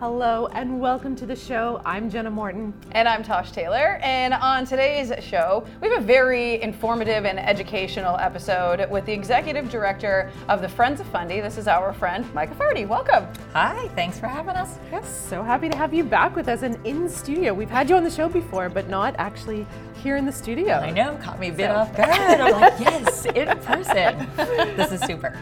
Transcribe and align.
Hello 0.00 0.48
and 0.48 0.80
welcome 0.80 1.14
to 1.14 1.24
the 1.24 1.36
show. 1.36 1.80
I'm 1.86 2.10
Jenna 2.10 2.28
Morton. 2.28 2.74
And 2.90 3.06
I'm 3.06 3.22
Tosh 3.22 3.52
Taylor. 3.52 4.00
And 4.02 4.34
on 4.34 4.66
today's 4.66 5.12
show, 5.24 5.64
we 5.80 5.88
have 5.88 6.02
a 6.02 6.04
very 6.04 6.60
informative 6.60 7.24
and 7.24 7.38
educational 7.38 8.16
episode 8.16 8.90
with 8.90 9.06
the 9.06 9.12
executive 9.12 9.70
director 9.70 10.32
of 10.48 10.62
the 10.62 10.68
Friends 10.68 10.98
of 11.00 11.06
Fundy. 11.06 11.40
This 11.40 11.58
is 11.58 11.68
our 11.68 11.92
friend, 11.92 12.26
Micah 12.34 12.56
Fardy. 12.56 12.88
Welcome. 12.88 13.28
Hi, 13.52 13.86
thanks 13.94 14.18
for 14.18 14.26
having 14.26 14.56
us. 14.56 14.80
Yes, 14.90 15.08
so 15.28 15.44
happy 15.44 15.68
to 15.68 15.76
have 15.76 15.94
you 15.94 16.02
back 16.02 16.34
with 16.34 16.48
us 16.48 16.62
and 16.62 16.84
in 16.84 17.08
studio. 17.08 17.54
We've 17.54 17.70
had 17.70 17.88
you 17.88 17.94
on 17.94 18.02
the 18.02 18.10
show 18.10 18.28
before, 18.28 18.68
but 18.68 18.88
not 18.88 19.14
actually 19.18 19.64
here 20.02 20.16
in 20.16 20.26
the 20.26 20.32
studio. 20.32 20.74
I 20.74 20.90
know, 20.90 21.16
caught 21.22 21.38
me 21.38 21.50
a 21.50 21.52
bit 21.52 21.68
so. 21.68 21.74
off 21.76 21.96
guard. 21.96 22.10
I'm 22.10 22.60
like, 22.60 22.80
yes, 22.80 23.26
in 23.26 23.56
person. 23.60 24.26
This 24.74 24.90
is 24.90 25.00
super. 25.02 25.38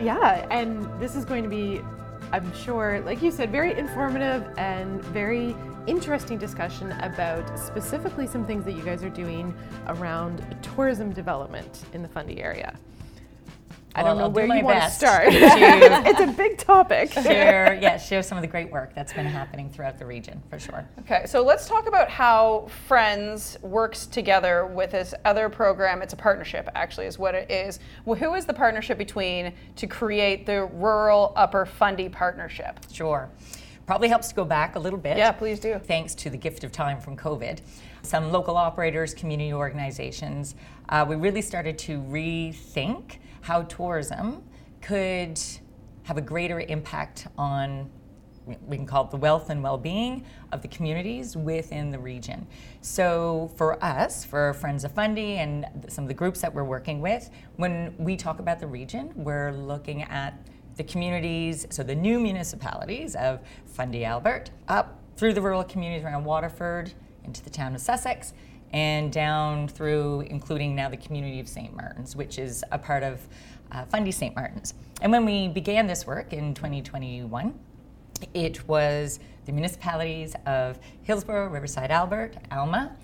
Yeah, 0.00 0.46
and 0.50 0.88
this 0.98 1.14
is 1.14 1.26
going 1.26 1.42
to 1.42 1.50
be 1.50 1.82
I'm 2.32 2.52
sure, 2.54 3.00
like 3.00 3.22
you 3.22 3.32
said, 3.32 3.50
very 3.50 3.76
informative 3.76 4.46
and 4.56 5.02
very 5.06 5.56
interesting 5.86 6.38
discussion 6.38 6.92
about 6.92 7.58
specifically 7.58 8.26
some 8.26 8.46
things 8.46 8.64
that 8.64 8.72
you 8.72 8.82
guys 8.82 9.02
are 9.02 9.10
doing 9.10 9.54
around 9.88 10.44
tourism 10.62 11.12
development 11.12 11.84
in 11.92 12.02
the 12.02 12.08
Fundy 12.08 12.40
area. 12.40 12.78
I 13.94 14.02
don't 14.02 14.18
know 14.18 14.24
I'll 14.24 14.30
where 14.30 14.46
do 14.46 14.54
you 14.54 14.64
want 14.64 14.82
to 14.82 14.90
start. 14.90 15.24
it's 15.30 16.20
a 16.20 16.26
big 16.26 16.58
topic. 16.58 17.12
Share, 17.12 17.78
yeah, 17.80 17.96
share 17.96 18.22
some 18.22 18.38
of 18.38 18.42
the 18.42 18.48
great 18.48 18.70
work 18.70 18.94
that's 18.94 19.12
been 19.12 19.26
happening 19.26 19.68
throughout 19.70 19.98
the 19.98 20.06
region, 20.06 20.40
for 20.48 20.58
sure. 20.58 20.88
Okay, 21.00 21.24
so 21.26 21.42
let's 21.42 21.66
talk 21.66 21.88
about 21.88 22.08
how 22.08 22.68
Friends 22.86 23.58
works 23.62 24.06
together 24.06 24.66
with 24.66 24.92
this 24.92 25.12
other 25.24 25.48
program. 25.48 26.02
It's 26.02 26.12
a 26.12 26.16
partnership, 26.16 26.68
actually, 26.74 27.06
is 27.06 27.18
what 27.18 27.34
it 27.34 27.50
is. 27.50 27.80
Well, 28.04 28.18
who 28.18 28.34
is 28.34 28.46
the 28.46 28.54
partnership 28.54 28.96
between 28.96 29.52
to 29.76 29.86
create 29.86 30.46
the 30.46 30.66
Rural 30.66 31.32
Upper 31.36 31.66
Fundy 31.66 32.08
Partnership? 32.08 32.78
Sure. 32.92 33.28
Probably 33.86 34.06
helps 34.06 34.28
to 34.28 34.34
go 34.36 34.44
back 34.44 34.76
a 34.76 34.78
little 34.78 35.00
bit. 35.00 35.16
Yeah, 35.16 35.32
please 35.32 35.58
do. 35.58 35.78
Thanks 35.78 36.14
to 36.16 36.30
the 36.30 36.36
gift 36.36 36.62
of 36.62 36.70
time 36.70 37.00
from 37.00 37.16
COVID. 37.16 37.58
Some 38.02 38.30
local 38.30 38.56
operators, 38.56 39.14
community 39.14 39.52
organizations, 39.52 40.54
uh, 40.90 41.04
we 41.08 41.16
really 41.16 41.42
started 41.42 41.76
to 41.78 41.98
rethink 42.02 43.18
how 43.40 43.62
tourism 43.62 44.42
could 44.80 45.40
have 46.04 46.16
a 46.16 46.22
greater 46.22 46.60
impact 46.60 47.28
on 47.36 47.90
we 48.66 48.76
can 48.76 48.86
call 48.86 49.04
it 49.04 49.10
the 49.10 49.16
wealth 49.16 49.50
and 49.50 49.62
well-being 49.62 50.24
of 50.52 50.62
the 50.62 50.68
communities 50.68 51.36
within 51.36 51.90
the 51.90 51.98
region. 51.98 52.46
So 52.80 53.52
for 53.56 53.82
us, 53.84 54.24
for 54.24 54.54
Friends 54.54 54.82
of 54.84 54.92
Fundy 54.92 55.36
and 55.36 55.66
some 55.88 56.04
of 56.04 56.08
the 56.08 56.14
groups 56.14 56.40
that 56.40 56.52
we're 56.52 56.64
working 56.64 57.00
with, 57.00 57.30
when 57.56 57.94
we 57.98 58.16
talk 58.16 58.40
about 58.40 58.58
the 58.58 58.66
region, 58.66 59.12
we're 59.14 59.52
looking 59.52 60.02
at 60.02 60.34
the 60.76 60.84
communities, 60.84 61.66
so 61.70 61.82
the 61.82 61.94
new 61.94 62.18
municipalities 62.18 63.14
of 63.14 63.40
Fundy 63.66 64.04
Albert, 64.04 64.50
up 64.68 64.98
through 65.16 65.34
the 65.34 65.42
rural 65.42 65.62
communities 65.62 66.04
around 66.04 66.24
Waterford, 66.24 66.92
into 67.24 67.42
the 67.44 67.50
town 67.50 67.74
of 67.74 67.80
Sussex, 67.80 68.32
and 68.72 69.12
down 69.12 69.68
through 69.68 70.22
including 70.22 70.74
now 70.74 70.88
the 70.88 70.96
community 70.96 71.40
of 71.40 71.48
St. 71.48 71.74
Martin's, 71.74 72.14
which 72.14 72.38
is 72.38 72.64
a 72.70 72.78
part 72.78 73.02
of 73.02 73.20
uh, 73.72 73.84
Fundy 73.86 74.12
St. 74.12 74.34
Martin's. 74.34 74.74
And 75.00 75.10
when 75.12 75.24
we 75.24 75.48
began 75.48 75.86
this 75.86 76.06
work 76.06 76.32
in 76.32 76.54
2021, 76.54 77.58
it 78.34 78.68
was 78.68 79.20
the 79.46 79.52
municipalities 79.52 80.34
of 80.46 80.78
Hillsborough, 81.02 81.48
Riverside 81.48 81.90
Albert, 81.90 82.36
Alma, 82.52 82.96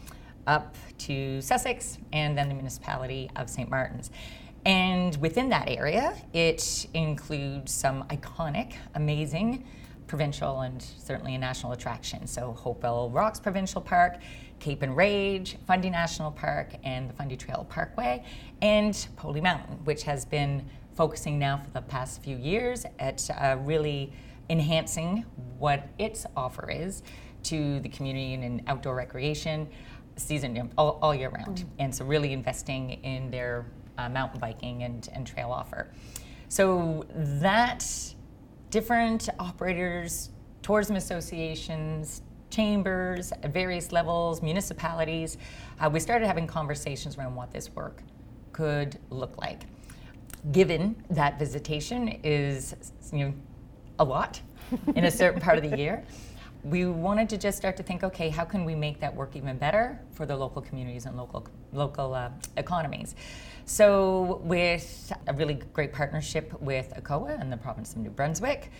up 0.47 0.77
to 0.99 1.41
Sussex, 1.41 1.99
and 2.13 2.37
then 2.37 2.49
the 2.49 2.55
municipality 2.55 3.31
of 3.37 3.49
St. 3.51 3.69
Martin's. 3.69 4.11
And 4.65 5.17
within 5.17 5.49
that 5.51 5.69
area, 5.69 6.17
it 6.33 6.87
includes 6.93 7.73
some 7.73 8.05
iconic, 8.05 8.75
amazing 8.95 9.65
provincial 10.07 10.61
and 10.61 10.83
certainly 10.83 11.35
a 11.35 11.39
national 11.39 11.73
attraction. 11.73 12.27
So 12.27 12.53
Hopewell 12.53 13.11
Rocks 13.11 13.41
Provincial 13.41 13.81
Park, 13.81 14.19
Cape 14.59 14.83
Enrage, 14.83 15.57
Fundy 15.67 15.91
National 15.91 16.31
Park, 16.31 16.73
and 16.85 17.11
the 17.11 17.15
Fundy 17.15 17.37
Trail 17.37 17.67
Parkway, 17.69 18.25
and 18.63 19.07
Poley 19.17 19.41
Mountain, 19.41 19.77
which 19.85 20.03
has 20.05 20.25
been 20.25 20.65
focusing 20.95 21.39
now 21.39 21.59
for 21.59 21.71
the 21.71 21.83
past 21.83 22.23
few 22.23 22.37
years 22.37 22.87
at 22.99 23.29
uh, 23.31 23.57
really 23.61 24.13
enhancing 24.49 25.25
what 25.59 25.89
its 25.99 26.25
offer 26.37 26.71
is 26.71 27.03
to 27.43 27.81
the 27.81 27.89
community 27.89 28.35
and 28.35 28.63
outdoor 28.67 28.95
recreation 28.95 29.69
season 30.17 30.71
all, 30.79 30.99
all 31.03 31.15
year 31.15 31.29
round. 31.29 31.59
Mm-hmm. 31.59 31.69
And 31.81 31.95
so 31.95 32.05
really 32.05 32.33
investing 32.33 32.91
in 32.91 33.31
their 33.31 33.67
uh, 33.99 34.09
mountain 34.09 34.41
biking 34.41 34.83
and, 34.83 35.09
and 35.13 35.27
trail 35.27 35.51
offer. 35.51 35.91
So 36.49 37.05
that 37.15 37.85
different 38.77 39.31
operators, 39.39 40.29
tourism 40.61 40.97
associations, 40.97 42.21
chambers 42.51 43.33
at 43.33 43.51
various 43.51 43.91
levels, 43.91 44.43
municipalities, 44.43 45.39
uh, 45.81 45.89
we 45.89 45.99
started 45.99 46.27
having 46.27 46.47
conversations 46.47 47.17
around 47.17 47.35
what 47.35 47.51
this 47.51 47.75
work 47.75 48.03
could 48.53 48.99
look 49.09 49.39
like. 49.39 49.63
Given 50.53 50.95
that 51.09 51.39
visitation 51.39 52.21
is 52.23 52.93
you 53.15 53.25
know, 53.25 53.35
a 53.99 54.05
lot 54.05 54.43
in 54.95 55.07
a 55.07 55.11
certain 55.11 55.41
part 55.41 55.57
of 55.57 55.71
the 55.71 55.75
year, 55.79 56.05
we 56.71 56.85
wanted 56.85 57.29
to 57.29 57.39
just 57.39 57.57
start 57.57 57.77
to 57.77 57.83
think, 57.85 58.03
okay, 58.03 58.29
how 58.29 58.45
can 58.45 58.65
we 58.65 58.75
make 58.75 58.99
that 58.99 59.15
work 59.15 59.37
even 59.37 59.57
better 59.57 60.01
for 60.11 60.27
the 60.27 60.35
local 60.35 60.61
communities 60.61 61.07
and 61.07 61.17
local 61.17 61.47
local 61.73 62.13
uh, 62.13 62.31
economies? 62.57 63.15
So, 63.67 64.41
with 64.43 65.13
a 65.29 65.33
really 65.33 65.61
great 65.73 65.93
partnership 65.93 66.53
with 66.61 66.93
ACOA 66.97 67.41
and 67.41 67.53
the 67.53 67.57
province 67.57 67.93
of 67.93 67.99
New 67.99 68.11
Brunswick, 68.11 68.73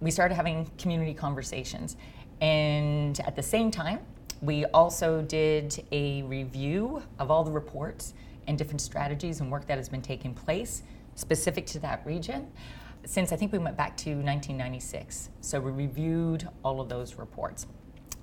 we 0.00 0.10
started 0.10 0.34
having 0.34 0.68
community 0.78 1.14
conversations. 1.14 1.96
And 2.40 3.20
at 3.20 3.36
the 3.36 3.42
same 3.42 3.70
time, 3.70 4.00
we 4.40 4.64
also 4.66 5.22
did 5.22 5.84
a 5.92 6.22
review 6.22 7.02
of 7.20 7.30
all 7.30 7.44
the 7.44 7.52
reports 7.52 8.14
and 8.48 8.58
different 8.58 8.80
strategies 8.80 9.40
and 9.40 9.50
work 9.50 9.66
that 9.68 9.78
has 9.78 9.88
been 9.88 10.02
taking 10.02 10.34
place 10.34 10.82
specific 11.14 11.66
to 11.66 11.78
that 11.80 12.04
region 12.04 12.50
since 13.04 13.32
I 13.32 13.36
think 13.36 13.52
we 13.52 13.58
went 13.58 13.76
back 13.76 13.96
to 13.98 14.10
1996. 14.10 15.30
So 15.40 15.60
we 15.60 15.70
reviewed 15.70 16.48
all 16.62 16.80
of 16.80 16.88
those 16.88 17.14
reports. 17.16 17.66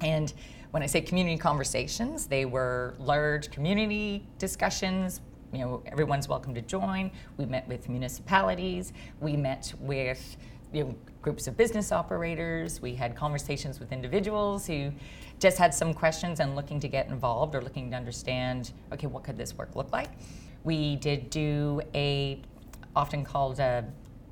And 0.02 0.34
when 0.72 0.84
I 0.84 0.86
say 0.86 1.02
community 1.02 1.38
conversations, 1.38 2.28
they 2.28 2.46
were 2.46 2.96
large 3.00 3.50
community 3.50 4.28
discussions. 4.38 5.22
You 5.54 5.60
know, 5.60 5.84
everyone's 5.86 6.28
welcome 6.28 6.54
to 6.54 6.62
join. 6.62 7.12
We 7.38 7.46
met 7.46 7.68
with 7.68 7.88
municipalities. 7.88 8.92
We 9.22 9.38
met 9.38 9.74
with 9.80 10.38
you 10.74 10.84
know, 10.84 10.96
groups 11.22 11.48
of 11.48 11.56
business 11.56 11.92
operators. 11.92 12.82
We 12.82 12.94
had 12.94 13.16
conversations 13.16 13.80
with 13.80 13.92
individuals 13.92 14.68
who 14.68 14.92
just 15.40 15.58
had 15.58 15.74
some 15.74 15.94
questions 15.94 16.40
and 16.40 16.56
looking 16.56 16.80
to 16.82 16.88
get 16.88 17.08
involved 17.08 17.56
or 17.56 17.62
looking 17.62 17.90
to 17.92 17.98
understand, 17.98 18.74
okay, 18.92 19.08
what 19.08 19.24
could 19.24 19.38
this 19.38 19.58
work 19.58 19.76
look 19.76 19.92
like? 19.92 20.10
We 20.64 20.98
did 20.98 21.30
do 21.30 21.82
a 21.94 22.42
often 22.96 23.24
called 23.24 23.60
a 23.60 23.86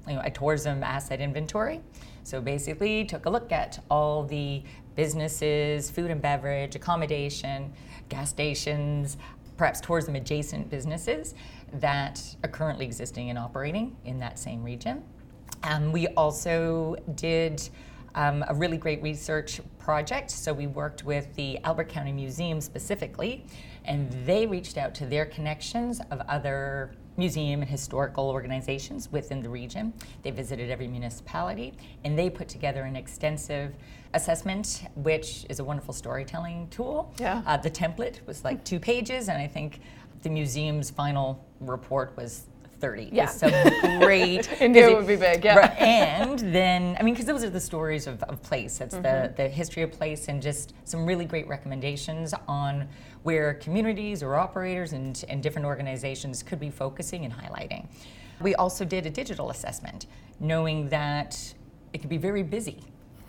you 0.08 0.16
know, 0.16 0.22
a 0.24 0.31
tourism 0.31 0.84
asset 0.84 1.22
inventory. 1.22 1.81
So 2.24 2.41
basically, 2.41 3.06
took 3.06 3.25
a 3.25 3.30
look 3.30 3.52
at 3.52 3.84
all 3.90 4.24
the 4.24 4.64
businesses, 4.96 5.90
food 5.90 6.12
and 6.12 6.22
beverage, 6.22 6.75
accommodation, 6.75 7.74
gas 8.09 8.30
stations, 8.30 9.18
perhaps 9.58 9.81
tourism 9.81 10.16
adjacent 10.16 10.69
businesses 10.69 11.36
that 11.74 12.22
are 12.44 12.50
currently 12.50 12.86
existing 12.86 13.30
and 13.30 13.38
operating 13.38 13.96
in 14.06 14.19
that 14.19 14.40
same 14.40 14.64
region. 14.64 15.03
Um, 15.64 15.91
we 15.91 16.08
also 16.08 16.96
did 17.16 17.62
um, 18.16 18.44
a 18.47 18.53
really 18.53 18.78
great 18.78 19.02
research 19.02 19.62
project. 19.80 20.30
So 20.31 20.53
we 20.53 20.68
worked 20.68 21.03
with 21.03 21.34
the 21.35 21.59
Albert 21.64 21.90
County 21.90 22.12
Museum 22.12 22.62
specifically, 22.62 23.46
and 23.85 24.12
they 24.25 24.46
reached 24.46 24.78
out 24.78 24.94
to 24.96 25.06
their 25.06 25.25
connections 25.25 26.00
of 26.12 26.22
other 26.28 26.96
museum 27.18 27.62
and 27.62 27.69
historical 27.69 28.29
organizations 28.29 29.12
within 29.12 29.41
the 29.41 29.50
region. 29.50 29.94
They 30.24 30.31
visited 30.31 30.69
every 30.69 30.88
municipality 30.88 31.74
and 32.03 32.18
they 32.18 32.29
put 32.29 32.47
together 32.47 32.84
an 32.84 32.96
extensive 32.96 33.74
assessment, 34.13 34.85
which 34.96 35.46
is 35.49 35.59
a 35.59 35.64
wonderful 35.64 35.93
storytelling 35.93 36.67
tool. 36.70 37.14
Yeah. 37.20 37.41
Uh, 37.46 37.58
the 37.58 37.70
template 37.70 38.26
was 38.28 38.43
like 38.43 38.64
two 38.64 38.79
pages, 38.79 39.28
and 39.28 39.41
I 39.41 39.47
think 39.47 39.79
the 40.22 40.29
museum's 40.29 40.90
final 40.90 41.43
report 41.59 42.14
was 42.16 42.47
30. 42.84 43.12
Yeah. 43.14 43.28
So 43.28 43.50
great. 44.02 44.52
India 44.62 44.94
would 44.94 45.08
be 45.08 45.16
big, 45.16 45.46
yeah. 45.46 45.56
Right, 45.56 45.80
and 45.80 46.38
then, 46.53 46.97
I 47.00 47.03
mean, 47.03 47.14
because 47.14 47.26
those 47.26 47.41
are 47.41 47.50
the 47.50 47.62
stories 47.62 48.08
of, 48.08 48.22
of 48.24 48.44
place. 48.44 48.82
It's 48.82 48.94
mm-hmm. 48.94 49.03
the, 49.03 49.34
the 49.38 49.47
history 49.47 49.84
of 49.84 49.94
place 49.94 50.28
and 50.28 50.41
just 50.41 50.74
some 50.84 51.06
really 51.06 51.24
great 51.24 51.47
recommendations 51.47 52.34
on 52.46 52.90
where 53.24 53.53
communities 53.53 54.22
or 54.22 54.35
operators 54.35 54.91
and, 54.91 55.24
and 55.30 55.41
different 55.41 55.66
organizations 55.66 56.44
could 56.44 56.59
be 56.59 56.70
focusing 56.70 57.24
and 57.24 57.34
highlighting. 57.34 57.88
We 58.41 58.53
also 58.56 58.84
did 58.84 59.06
a 59.06 59.09
digital 59.09 59.50
assessment, 59.50 60.08
knowing 60.41 60.90
that 60.90 61.53
it 61.94 62.00
could 62.00 62.09
be 62.09 62.18
very 62.18 62.44
busy 62.44 62.84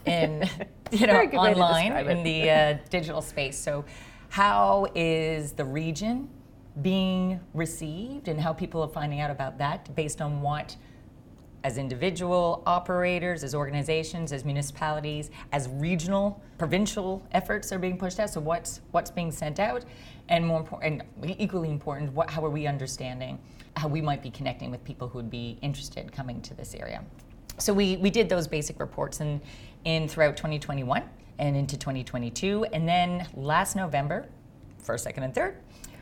in, 0.04 0.50
you 0.90 1.06
know, 1.06 1.14
online 1.14 1.92
in 2.08 2.24
the 2.24 2.50
uh, 2.50 2.78
digital 2.90 3.22
space. 3.22 3.56
So 3.56 3.84
how 4.30 4.88
is 4.96 5.52
the 5.52 5.64
region 5.64 6.28
being 6.82 7.40
received 7.52 8.28
and 8.28 8.40
how 8.40 8.52
people 8.52 8.82
are 8.82 8.88
finding 8.88 9.20
out 9.20 9.30
about 9.30 9.58
that 9.58 9.94
based 9.94 10.20
on 10.20 10.40
what 10.42 10.76
as 11.64 11.78
individual 11.78 12.62
operators, 12.66 13.42
as 13.42 13.54
organizations, 13.54 14.32
as 14.32 14.44
municipalities, 14.44 15.30
as 15.52 15.66
regional, 15.68 16.42
provincial 16.58 17.26
efforts 17.32 17.72
are 17.72 17.78
being 17.78 17.96
pushed 17.96 18.20
out. 18.20 18.28
So 18.28 18.40
what's 18.40 18.82
what's 18.90 19.10
being 19.10 19.32
sent 19.32 19.58
out, 19.58 19.84
and 20.28 20.46
more 20.46 20.60
important, 20.60 21.02
and 21.22 21.34
equally 21.40 21.70
important, 21.70 22.12
what, 22.12 22.28
how 22.28 22.44
are 22.44 22.50
we 22.50 22.66
understanding 22.66 23.38
how 23.76 23.88
we 23.88 24.00
might 24.00 24.22
be 24.22 24.30
connecting 24.30 24.70
with 24.70 24.84
people 24.84 25.08
who 25.08 25.18
would 25.18 25.30
be 25.30 25.58
interested 25.62 26.12
coming 26.12 26.40
to 26.42 26.54
this 26.54 26.74
area. 26.74 27.02
So 27.58 27.72
we 27.72 27.96
we 27.96 28.10
did 28.10 28.28
those 28.28 28.46
basic 28.46 28.78
reports 28.78 29.20
in 29.20 29.40
in 29.84 30.06
throughout 30.06 30.36
2021 30.36 31.02
and 31.38 31.56
into 31.56 31.78
2022, 31.78 32.66
and 32.72 32.86
then 32.86 33.26
last 33.34 33.74
November, 33.74 34.26
first, 34.78 35.04
second, 35.04 35.24
and 35.24 35.34
third 35.34 35.56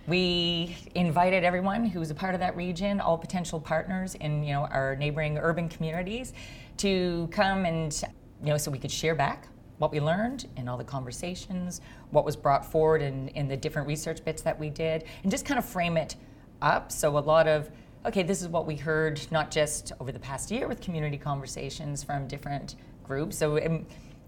we 0.07 0.77
invited 0.95 1.45
everyone 1.45 1.85
who 1.85 2.01
was 2.01 2.11
a 2.11 2.15
part 2.15 2.35
of 2.35 2.41
that 2.41 2.57
region, 2.57 3.01
all 3.01 3.17
potential 3.17 3.61
partners 3.61 4.15
in 4.17 4.43
you 4.43 4.53
know 4.53 4.67
our 4.67 4.97
neighboring 4.97 5.39
urban 5.39 5.69
communities, 5.69 6.33
to 6.79 7.29
come 7.31 7.65
and 7.65 8.03
you 8.43 8.49
know 8.49 8.57
so 8.57 8.71
we 8.71 8.79
could 8.79 8.91
share 8.91 9.15
back 9.15 9.49
what 9.79 9.93
we 9.93 10.01
learned 10.01 10.49
in 10.57 10.69
all 10.69 10.77
the 10.77 10.85
conversations, 10.85 11.81
what 12.11 12.25
was 12.25 12.37
brought 12.37 12.65
forward 12.65 13.03
in, 13.03 13.29
in 13.29 13.49
the 13.49 13.57
different 13.57 13.89
research 13.89 14.25
bits 14.25 14.43
that 14.43 14.59
we 14.59 14.71
did, 14.71 15.05
and 15.23 15.31
just 15.31 15.45
kind 15.45 15.59
of 15.59 15.65
frame 15.65 15.97
it 15.97 16.17
up. 16.61 16.93
So 16.93 17.17
a 17.17 17.21
lot 17.21 17.47
of 17.47 17.71
okay, 18.05 18.25
this 18.25 18.43
is 18.43 18.49
what 18.49 18.67
we 18.67 18.75
heard 18.75 19.21
not 19.31 19.51
just 19.51 19.93
over 20.01 20.11
the 20.11 20.19
past 20.19 20.51
year 20.51 20.67
with 20.67 20.81
community 20.81 21.17
conversations 21.17 22.03
from 22.03 22.27
different 22.27 22.75
groups. 23.05 23.39
So 23.39 23.65
um, 23.65 23.87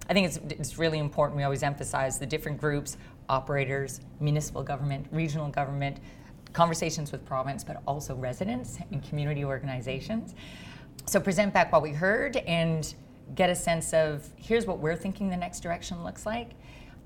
I 0.08 0.12
think 0.12 0.26
it's, 0.26 0.36
it's 0.50 0.78
really 0.78 0.98
important. 0.98 1.36
We 1.36 1.44
always 1.44 1.62
emphasize 1.62 2.18
the 2.18 2.26
different 2.26 2.60
groups 2.60 2.96
operators, 3.28 4.00
municipal 4.20 4.62
government, 4.62 5.06
regional 5.10 5.48
government, 5.48 5.98
conversations 6.52 7.12
with 7.12 7.24
province, 7.24 7.64
but 7.64 7.82
also 7.86 8.14
residents 8.14 8.78
and 8.90 9.06
community 9.06 9.44
organizations. 9.44 10.34
So 11.06 11.20
present 11.20 11.52
back 11.52 11.72
what 11.72 11.82
we 11.82 11.90
heard 11.90 12.36
and 12.36 12.94
get 13.34 13.50
a 13.50 13.54
sense 13.54 13.92
of 13.92 14.28
here's 14.36 14.66
what 14.66 14.78
we're 14.78 14.96
thinking 14.96 15.28
the 15.28 15.36
next 15.36 15.60
direction 15.60 16.02
looks 16.04 16.24
like 16.24 16.50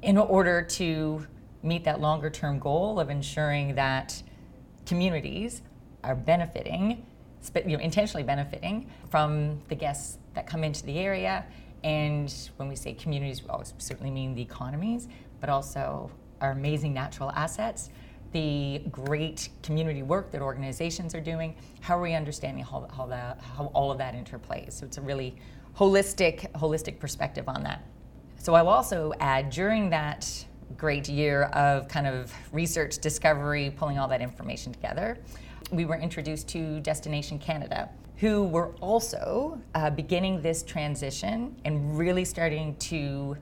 in 0.03 0.17
order 0.17 0.63
to 0.63 1.27
meet 1.63 1.85
that 1.85 2.01
longer 2.01 2.31
term 2.31 2.59
goal 2.59 3.01
of 3.01 3.11
ensuring 3.11 3.75
that 3.75 4.23
communities 4.87 5.63
are 6.05 6.15
benefiting, 6.15 7.05
you 7.55 7.77
know, 7.77 7.83
intentionally 7.83 8.23
benefiting 8.23 8.89
from 9.11 9.61
the 9.69 9.75
guests 9.75 10.19
that 10.35 10.47
come 10.47 10.63
into 10.63 10.85
the 10.87 10.99
area. 10.99 11.45
And 11.85 12.33
when 12.57 12.69
we 12.69 12.77
say 12.77 12.95
communities, 12.95 13.43
we 13.43 13.49
always 13.49 13.75
certainly 13.79 14.11
mean 14.11 14.35
the 14.35 14.43
economies, 14.43 15.09
but 15.41 15.49
also 15.49 16.11
our 16.41 16.53
amazing 16.53 16.95
natural 16.95 17.31
assets, 17.33 17.91
the 18.33 18.83
great 18.91 19.49
community 19.63 20.03
work 20.03 20.31
that 20.31 20.43
organizations 20.43 21.15
are 21.15 21.21
doing. 21.21 21.55
How 21.81 21.99
are 21.99 22.03
we 22.03 22.15
understanding 22.15 22.65
how, 22.65 22.87
how, 22.95 23.07
that, 23.07 23.41
how 23.41 23.67
all 23.75 23.91
of 23.91 23.99
that 23.99 24.15
interplays? 24.15 24.73
So 24.73 24.87
it's 24.87 24.99
a 24.99 25.01
really 25.01 25.37
holistic, 25.77 26.51
holistic 26.53 26.99
perspective 26.99 27.49
on 27.49 27.63
that. 27.63 27.85
So 28.37 28.55
I'll 28.55 28.69
also 28.69 29.13
add 29.21 29.51
during 29.51 29.91
that 29.91 30.47
great 30.77 31.09
year 31.09 31.45
of 31.45 31.89
kind 31.89 32.07
of 32.07 32.33
research, 32.53 32.99
discovery, 32.99 33.73
pulling 33.77 33.99
all 33.99 34.09
that 34.09 34.21
information 34.21 34.73
together, 34.73 35.19
we 35.73 35.85
were 35.85 35.97
introduced 35.97 36.49
to 36.49 36.81
Destination 36.81 37.39
Canada, 37.39 37.89
who 38.17 38.45
were 38.45 38.75
also 38.81 39.61
uh, 39.75 39.91
beginning 39.91 40.41
this 40.43 40.63
transition 40.63 41.55
and 41.65 41.97
really 41.99 42.25
starting 42.25 42.75
to 42.77 43.37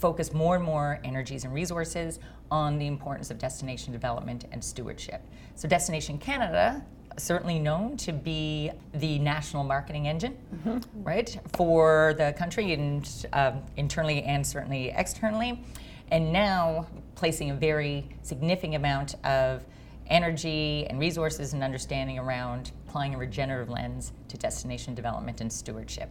focus 0.00 0.32
more 0.32 0.56
and 0.56 0.64
more 0.64 0.98
energies 1.04 1.44
and 1.44 1.52
resources 1.52 2.18
on 2.50 2.78
the 2.78 2.86
importance 2.86 3.30
of 3.30 3.38
destination 3.38 3.92
development 3.92 4.46
and 4.50 4.64
stewardship. 4.64 5.22
So, 5.54 5.68
Destination 5.68 6.18
Canada, 6.18 6.84
certainly 7.18 7.58
known 7.58 7.96
to 7.98 8.12
be 8.12 8.70
the 8.94 9.18
national 9.18 9.62
marketing 9.62 10.08
engine, 10.08 10.36
mm-hmm. 10.54 11.02
right, 11.02 11.38
for 11.52 12.14
the 12.16 12.32
country 12.32 12.72
and 12.72 13.26
uh, 13.32 13.52
internally 13.76 14.22
and 14.22 14.44
certainly 14.46 14.90
externally, 14.96 15.62
and 16.10 16.32
now 16.32 16.86
placing 17.14 17.50
a 17.50 17.54
very 17.54 18.08
significant 18.22 18.74
amount 18.74 19.14
of 19.24 19.64
energy 20.06 20.86
and 20.88 20.98
resources 20.98 21.52
and 21.52 21.62
understanding 21.62 22.18
around 22.18 22.72
applying 22.88 23.14
a 23.14 23.18
regenerative 23.18 23.68
lens 23.68 24.12
to 24.28 24.36
destination 24.36 24.94
development 24.94 25.40
and 25.40 25.52
stewardship. 25.52 26.08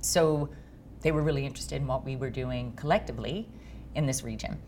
So, 0.00 0.48
they 1.02 1.12
were 1.12 1.22
really 1.22 1.44
interested 1.44 1.76
in 1.76 1.86
what 1.86 2.04
we 2.04 2.16
were 2.16 2.30
doing 2.30 2.72
collectively 2.72 3.48
in 3.94 4.06
this 4.06 4.22
region, 4.22 4.58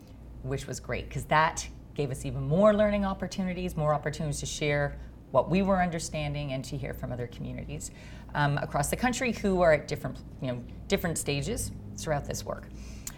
which 0.43 0.67
was 0.67 0.79
great 0.79 1.07
because 1.07 1.25
that 1.25 1.67
gave 1.95 2.11
us 2.11 2.25
even 2.25 2.43
more 2.43 2.73
learning 2.73 3.05
opportunities, 3.05 3.75
more 3.75 3.93
opportunities 3.93 4.39
to 4.41 4.45
share 4.45 4.97
what 5.31 5.49
we 5.49 5.61
were 5.61 5.81
understanding 5.81 6.53
and 6.53 6.63
to 6.63 6.77
hear 6.77 6.93
from 6.93 7.11
other 7.11 7.27
communities 7.27 7.91
um, 8.35 8.57
across 8.59 8.89
the 8.89 8.95
country 8.95 9.31
who 9.31 9.61
are 9.61 9.73
at 9.73 9.87
different, 9.87 10.17
you 10.41 10.47
know, 10.47 10.61
different 10.87 11.17
stages 11.17 11.71
throughout 11.97 12.25
this 12.25 12.45
work. 12.45 12.67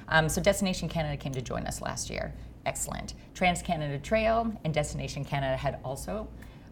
Um, 0.10 0.30
so 0.30 0.42
Destination 0.42 0.88
Canada 0.88 1.18
came 1.18 1.34
to 1.34 1.42
join 1.42 1.66
us 1.66 1.82
last 1.82 2.10
year. 2.10 2.34
Excellent. 2.66 3.14
Trans 3.34 3.62
Canada 3.62 3.98
Trail 4.00 4.52
and 4.64 4.74
Destination 4.74 5.26
Canada 5.26 5.58
had 5.58 5.80
also 5.84 6.28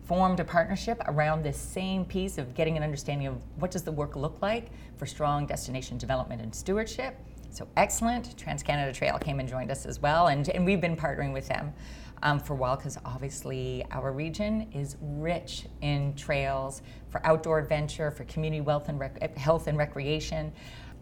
formed 0.05 0.39
a 0.39 0.43
partnership 0.43 1.01
around 1.07 1.43
this 1.43 1.57
same 1.57 2.05
piece 2.05 2.37
of 2.37 2.53
getting 2.53 2.77
an 2.77 2.83
understanding 2.83 3.27
of 3.27 3.41
what 3.57 3.71
does 3.71 3.83
the 3.83 3.91
work 3.91 4.15
look 4.15 4.41
like 4.41 4.69
for 4.97 5.05
strong 5.05 5.45
destination 5.45 5.97
development 5.97 6.41
and 6.41 6.53
stewardship. 6.53 7.17
So 7.49 7.67
excellent. 7.77 8.35
TransCanada 8.37 8.93
Trail 8.93 9.17
came 9.17 9.39
and 9.39 9.49
joined 9.49 9.71
us 9.71 9.85
as 9.85 10.01
well, 10.01 10.27
and, 10.27 10.47
and 10.49 10.65
we've 10.65 10.81
been 10.81 10.95
partnering 10.95 11.33
with 11.33 11.47
them 11.47 11.73
um, 12.21 12.39
for 12.39 12.53
a 12.53 12.55
while 12.55 12.75
because 12.75 12.97
obviously 13.05 13.85
our 13.91 14.11
region 14.11 14.67
is 14.73 14.97
rich 15.01 15.65
in 15.81 16.13
trails 16.15 16.81
for 17.09 17.25
outdoor 17.25 17.59
adventure, 17.59 18.11
for 18.11 18.25
community 18.25 18.61
wealth 18.61 18.89
and 18.89 18.99
rec- 18.99 19.37
health 19.37 19.67
and 19.67 19.77
recreation, 19.77 20.51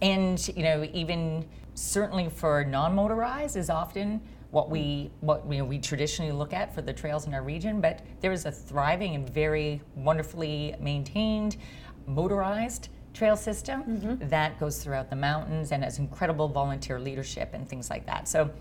and 0.01 0.47
you 0.55 0.63
know 0.63 0.87
even 0.93 1.45
certainly 1.75 2.29
for 2.29 2.63
non-motorized 2.63 3.57
is 3.57 3.69
often 3.69 4.21
what 4.53 4.69
we 4.69 5.09
what 5.21 5.43
you 5.49 5.57
know, 5.57 5.65
we 5.65 5.79
traditionally 5.79 6.31
look 6.31 6.53
at 6.53 6.75
for 6.75 6.83
the 6.83 6.93
trails 6.93 7.25
in 7.25 7.33
our 7.33 7.41
region, 7.41 7.81
but 7.81 8.03
there 8.21 8.31
is 8.31 8.45
a 8.45 8.51
thriving 8.51 9.15
and 9.15 9.27
very 9.27 9.81
wonderfully 9.95 10.75
maintained 10.79 11.57
motorized 12.05 12.89
trail 13.15 13.35
system 13.35 13.83
mm-hmm. 13.83 14.27
that 14.29 14.59
goes 14.59 14.83
throughout 14.83 15.09
the 15.09 15.15
mountains 15.15 15.71
and 15.71 15.83
has 15.83 15.97
incredible 15.97 16.47
volunteer 16.47 16.99
leadership 16.99 17.49
and 17.53 17.67
things 17.67 17.89
like 17.89 18.05
that. 18.05 18.27
So 18.27 18.51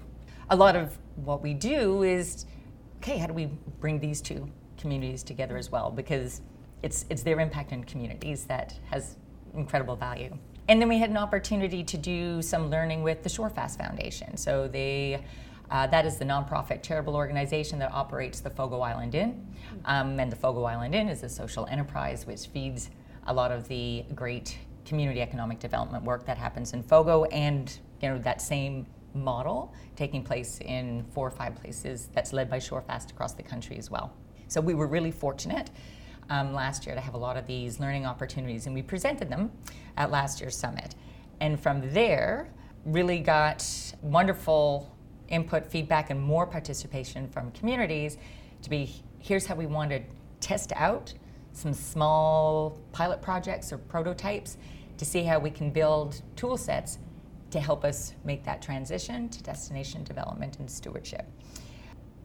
a 0.48 0.56
lot 0.56 0.76
of 0.76 0.96
what 1.16 1.42
we 1.42 1.52
do 1.52 2.02
is 2.04 2.46
okay, 2.96 3.18
how 3.18 3.26
do 3.26 3.34
we 3.34 3.50
bring 3.78 4.00
these 4.00 4.22
two 4.22 4.48
communities 4.78 5.22
together 5.22 5.58
as 5.58 5.70
well? 5.70 5.90
Because 5.90 6.40
it's 6.82 7.04
it's 7.10 7.22
their 7.22 7.38
impact 7.38 7.70
in 7.70 7.84
communities 7.84 8.46
that 8.46 8.78
has 8.86 9.18
incredible 9.54 9.96
value. 9.96 10.38
And 10.68 10.80
then 10.80 10.88
we 10.88 10.96
had 10.96 11.10
an 11.10 11.18
opportunity 11.18 11.84
to 11.84 11.98
do 11.98 12.40
some 12.40 12.70
learning 12.70 13.02
with 13.02 13.22
the 13.22 13.28
Shorefast 13.28 13.76
Foundation. 13.76 14.38
So 14.38 14.68
they 14.68 15.22
uh, 15.72 15.86
that 15.86 16.04
is 16.04 16.18
the 16.18 16.24
nonprofit 16.24 16.82
charitable 16.82 17.16
organization 17.16 17.78
that 17.78 17.90
operates 17.92 18.40
the 18.40 18.50
Fogo 18.50 18.82
Island 18.82 19.14
Inn. 19.14 19.46
Um, 19.86 20.20
and 20.20 20.30
the 20.30 20.36
Fogo 20.36 20.64
Island 20.64 20.94
Inn 20.94 21.08
is 21.08 21.22
a 21.22 21.28
social 21.30 21.66
enterprise 21.66 22.26
which 22.26 22.46
feeds 22.48 22.90
a 23.26 23.32
lot 23.32 23.50
of 23.50 23.66
the 23.68 24.04
great 24.14 24.58
community 24.84 25.22
economic 25.22 25.58
development 25.60 26.04
work 26.04 26.26
that 26.26 26.36
happens 26.36 26.74
in 26.74 26.82
Fogo 26.82 27.24
and 27.24 27.78
you 28.02 28.10
know 28.10 28.18
that 28.18 28.42
same 28.42 28.86
model 29.14 29.72
taking 29.96 30.22
place 30.22 30.58
in 30.60 31.04
four 31.14 31.26
or 31.26 31.30
five 31.30 31.54
places 31.54 32.10
that's 32.12 32.34
led 32.34 32.50
by 32.50 32.58
Shorefast 32.58 33.10
across 33.10 33.32
the 33.32 33.42
country 33.42 33.78
as 33.78 33.90
well. 33.90 34.12
So 34.48 34.60
we 34.60 34.74
were 34.74 34.86
really 34.86 35.10
fortunate 35.10 35.70
um, 36.28 36.52
last 36.52 36.84
year 36.84 36.94
to 36.94 37.00
have 37.00 37.14
a 37.14 37.18
lot 37.18 37.38
of 37.38 37.46
these 37.46 37.80
learning 37.80 38.04
opportunities 38.04 38.66
and 38.66 38.74
we 38.74 38.82
presented 38.82 39.30
them 39.30 39.50
at 39.96 40.10
last 40.10 40.38
year's 40.40 40.56
summit. 40.56 40.94
And 41.40 41.58
from 41.58 41.80
there, 41.92 42.50
really 42.84 43.20
got 43.20 43.66
wonderful 44.02 44.91
input, 45.32 45.66
feedback, 45.66 46.10
and 46.10 46.20
more 46.20 46.46
participation 46.46 47.28
from 47.28 47.50
communities 47.50 48.18
to 48.62 48.70
be 48.70 48.92
here's 49.18 49.46
how 49.46 49.54
we 49.54 49.66
want 49.66 49.90
to 49.90 50.00
test 50.40 50.72
out 50.76 51.12
some 51.52 51.72
small 51.72 52.78
pilot 52.92 53.20
projects 53.20 53.72
or 53.72 53.78
prototypes 53.78 54.56
to 54.96 55.04
see 55.04 55.22
how 55.22 55.38
we 55.38 55.50
can 55.50 55.70
build 55.70 56.22
tool 56.36 56.56
sets 56.56 56.98
to 57.50 57.60
help 57.60 57.84
us 57.84 58.14
make 58.24 58.44
that 58.44 58.62
transition 58.62 59.28
to 59.28 59.42
destination 59.42 60.04
development 60.04 60.58
and 60.58 60.70
stewardship. 60.70 61.26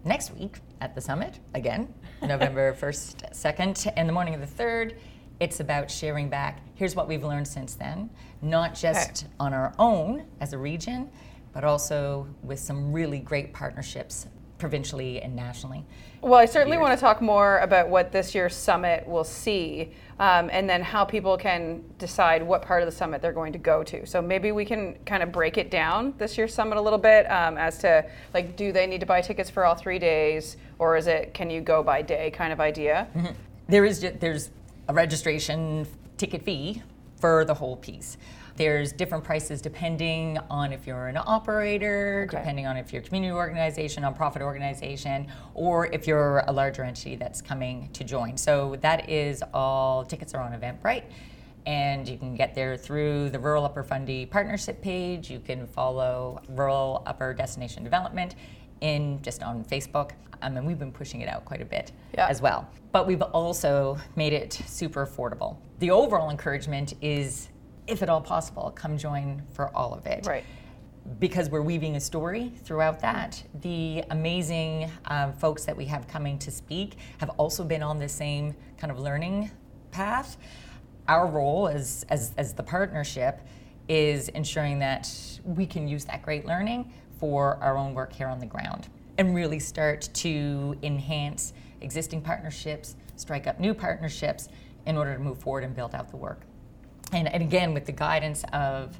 Next 0.05 0.33
week 0.35 0.59
at 0.79 0.95
the 0.95 1.01
summit, 1.01 1.39
again, 1.53 1.93
November 2.21 2.73
1st, 2.73 3.33
2nd, 3.33 3.93
and 3.97 4.07
the 4.07 4.13
morning 4.13 4.33
of 4.33 4.41
the 4.41 4.63
3rd, 4.63 4.95
it's 5.39 5.59
about 5.59 5.91
sharing 5.91 6.29
back 6.29 6.61
here's 6.75 6.95
what 6.95 7.07
we've 7.07 7.23
learned 7.23 7.47
since 7.47 7.75
then, 7.75 8.09
not 8.41 8.75
just 8.75 9.23
okay. 9.23 9.33
on 9.39 9.53
our 9.53 9.73
own 9.79 10.25
as 10.39 10.53
a 10.53 10.57
region, 10.57 11.09
but 11.57 11.63
also 11.63 12.27
with 12.43 12.59
some 12.59 12.93
really 12.93 13.17
great 13.17 13.51
partnerships 13.51 14.27
provincially 14.59 15.19
and 15.23 15.35
nationally. 15.35 15.83
Well, 16.21 16.35
I 16.35 16.45
certainly 16.45 16.77
want 16.77 16.93
to 16.93 17.01
talk 17.01 17.19
more 17.19 17.57
about 17.61 17.89
what 17.89 18.11
this 18.11 18.35
year's 18.35 18.55
summit 18.55 19.07
will 19.07 19.23
see 19.23 19.91
um, 20.19 20.51
and 20.53 20.69
then 20.69 20.83
how 20.83 21.03
people 21.03 21.35
can 21.35 21.83
decide 21.97 22.43
what 22.43 22.61
part 22.61 22.83
of 22.83 22.85
the 22.85 22.95
summit 22.95 23.23
they're 23.23 23.33
going 23.33 23.53
to 23.53 23.57
go 23.57 23.81
to. 23.85 24.05
So 24.05 24.21
maybe 24.21 24.51
we 24.51 24.65
can 24.65 24.99
kind 25.07 25.23
of 25.23 25.31
break 25.31 25.57
it 25.57 25.71
down 25.71 26.13
this 26.19 26.37
year's 26.37 26.53
summit 26.53 26.77
a 26.77 26.81
little 26.81 26.99
bit 26.99 27.25
um, 27.25 27.57
as 27.57 27.79
to 27.79 28.05
like, 28.35 28.55
do 28.55 28.71
they 28.71 28.85
need 28.85 28.99
to 28.99 29.07
buy 29.07 29.21
tickets 29.21 29.49
for 29.49 29.65
all 29.65 29.73
three 29.73 29.97
days 29.97 30.57
or 30.77 30.95
is 30.95 31.07
it 31.07 31.33
can 31.33 31.49
you 31.49 31.61
go 31.61 31.81
by 31.81 32.03
day 32.03 32.29
kind 32.29 32.53
of 32.53 32.59
idea? 32.59 33.07
Mm-hmm. 33.15 33.33
There 33.67 33.83
is, 33.83 34.05
there's 34.19 34.51
a 34.87 34.93
registration 34.93 35.87
ticket 36.17 36.43
fee 36.43 36.83
for 37.19 37.45
the 37.45 37.55
whole 37.55 37.77
piece. 37.77 38.17
There's 38.57 38.91
different 38.91 39.23
prices 39.23 39.61
depending 39.61 40.39
on 40.49 40.73
if 40.73 40.87
you're 40.87 41.07
an 41.07 41.17
operator, 41.17 42.25
Okay. 42.27 42.37
depending 42.39 42.65
on 42.65 42.75
if 42.75 42.91
you're 42.91 43.03
a 43.03 43.05
community 43.05 43.31
organization, 43.31 44.01
nonprofit 44.01 44.41
organization, 44.41 45.27
or 45.53 45.85
if 45.93 46.07
you're 46.07 46.39
a 46.47 46.51
larger 46.51 46.83
entity 46.83 47.15
that's 47.15 47.39
coming 47.39 47.89
to 47.93 48.03
join. 48.03 48.35
So 48.35 48.75
that 48.81 49.07
is 49.09 49.43
all 49.53 50.03
tickets 50.03 50.33
are 50.33 50.41
on 50.41 50.59
Eventbrite. 50.59 51.03
And 51.67 52.07
you 52.09 52.17
can 52.17 52.33
get 52.33 52.55
there 52.55 52.75
through 52.77 53.29
the 53.29 53.37
Rural 53.37 53.63
Upper 53.63 53.83
Fundy 53.83 54.25
partnership 54.25 54.81
page. 54.81 55.29
You 55.29 55.39
can 55.39 55.67
follow 55.67 56.41
Rural 56.49 57.03
Upper 57.05 57.35
Destination 57.35 57.83
Development 57.83 58.33
in 58.81 59.21
just 59.21 59.43
on 59.43 59.63
Facebook. 59.65 60.11
Um, 60.41 60.57
and 60.57 60.65
we've 60.65 60.79
been 60.79 60.91
pushing 60.91 61.21
it 61.21 61.29
out 61.29 61.45
quite 61.45 61.61
a 61.61 61.65
bit 61.65 61.91
Yeah. 62.15 62.27
as 62.27 62.41
well. 62.41 62.67
But 62.91 63.05
we've 63.05 63.21
also 63.21 63.97
made 64.15 64.33
it 64.33 64.53
super 64.65 65.05
affordable. 65.05 65.57
The 65.79 65.91
overall 65.91 66.29
encouragement 66.31 66.93
is, 67.01 67.49
if 67.87 68.01
at 68.03 68.09
all 68.09 68.21
possible, 68.21 68.71
come 68.75 68.97
join 68.97 69.41
for 69.53 69.75
all 69.75 69.93
of 69.93 70.05
it 70.05 70.25
Right. 70.25 70.43
because 71.19 71.49
we're 71.49 71.61
weaving 71.61 71.95
a 71.95 71.99
story 71.99 72.51
throughout 72.63 72.99
that. 72.99 73.41
The 73.61 74.03
amazing 74.11 74.91
um, 75.05 75.33
folks 75.33 75.65
that 75.65 75.75
we 75.75 75.85
have 75.85 76.07
coming 76.07 76.37
to 76.39 76.51
speak 76.51 76.97
have 77.19 77.29
also 77.31 77.63
been 77.63 77.81
on 77.81 77.97
the 77.97 78.09
same 78.09 78.53
kind 78.77 78.91
of 78.91 78.99
learning 78.99 79.49
path. 79.91 80.37
Our 81.07 81.27
role 81.27 81.69
as, 81.69 82.05
as, 82.09 82.33
as 82.37 82.53
the 82.53 82.63
partnership 82.63 83.39
is 83.87 84.27
ensuring 84.29 84.79
that 84.79 85.09
we 85.45 85.65
can 85.65 85.87
use 85.87 86.03
that 86.05 86.21
great 86.21 86.45
learning 86.45 86.91
for 87.19 87.57
our 87.61 87.77
own 87.77 87.93
work 87.93 88.11
here 88.11 88.27
on 88.27 88.39
the 88.39 88.45
ground 88.45 88.89
and 89.17 89.33
really 89.33 89.59
start 89.59 90.09
to 90.13 90.77
enhance 90.83 91.53
existing 91.81 92.21
partnerships, 92.21 92.95
strike 93.15 93.47
up 93.47 93.59
new 93.59 93.73
partnerships 93.73 94.49
in 94.85 94.97
order 94.97 95.13
to 95.13 95.19
move 95.19 95.37
forward 95.37 95.63
and 95.63 95.73
build 95.75 95.95
out 95.95 96.09
the 96.09 96.17
work. 96.17 96.41
And, 97.13 97.27
and 97.27 97.41
again, 97.41 97.73
with 97.73 97.85
the 97.85 97.91
guidance 97.91 98.43
of 98.53 98.97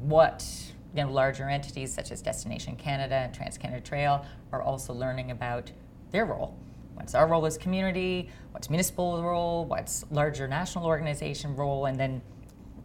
what 0.00 0.46
you 0.94 1.04
know, 1.04 1.10
larger 1.10 1.48
entities 1.48 1.92
such 1.92 2.10
as 2.10 2.22
Destination 2.22 2.76
Canada 2.76 3.16
and 3.16 3.34
Trans 3.34 3.58
Canada 3.58 3.82
Trail 3.82 4.24
are 4.52 4.62
also 4.62 4.94
learning 4.94 5.30
about 5.30 5.70
their 6.10 6.24
role. 6.24 6.56
What's 6.94 7.14
our 7.14 7.26
role 7.26 7.44
as 7.44 7.58
community? 7.58 8.30
What's 8.52 8.70
municipal 8.70 9.22
role? 9.22 9.66
What's 9.66 10.04
larger 10.10 10.48
national 10.48 10.86
organization 10.86 11.54
role? 11.54 11.86
And 11.86 12.00
then 12.00 12.22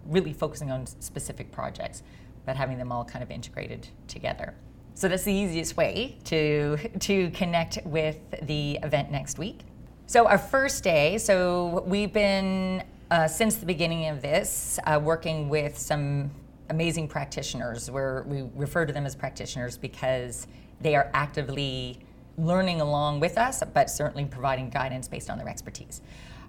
really 0.05 0.33
focusing 0.33 0.71
on 0.71 0.85
specific 0.85 1.51
projects, 1.51 2.03
but 2.45 2.57
having 2.57 2.77
them 2.77 2.91
all 2.91 3.05
kind 3.05 3.23
of 3.23 3.31
integrated 3.31 3.87
together. 4.09 4.53
So 4.95 5.07
that's 5.07 5.23
the 5.23 5.33
easiest 5.33 5.77
way 5.77 6.17
to 6.25 6.77
to 6.99 7.31
connect 7.31 7.79
with 7.85 8.17
the 8.41 8.77
event 8.83 9.11
next 9.11 9.39
week. 9.39 9.61
So 10.07 10.27
our 10.27 10.37
first 10.37 10.83
day, 10.83 11.17
so 11.17 11.83
we've 11.87 12.11
been 12.11 12.83
uh, 13.11 13.27
since 13.27 13.57
the 13.57 13.65
beginning 13.65 14.07
of 14.07 14.21
this 14.21 14.79
uh, 14.87 14.99
working 15.01 15.49
with 15.49 15.77
some 15.77 16.31
amazing 16.69 17.09
practitioners. 17.09 17.91
Where 17.91 18.23
we 18.25 18.43
refer 18.55 18.85
to 18.85 18.93
them 18.93 19.05
as 19.05 19.15
practitioners 19.15 19.77
because 19.77 20.47
they 20.79 20.95
are 20.95 21.11
actively 21.13 21.99
learning 22.37 22.79
along 22.79 23.19
with 23.19 23.37
us, 23.37 23.61
but 23.73 23.89
certainly 23.89 24.25
providing 24.25 24.69
guidance 24.69 25.09
based 25.09 25.29
on 25.29 25.37
their 25.37 25.49
expertise. 25.49 26.01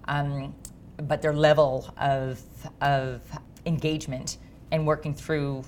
Um, 0.05 0.55
but 1.03 1.21
their 1.21 1.33
level 1.33 1.93
of 1.97 2.41
of 2.81 3.21
engagement 3.65 4.37
and 4.71 4.87
working 4.87 5.13
through 5.13 5.65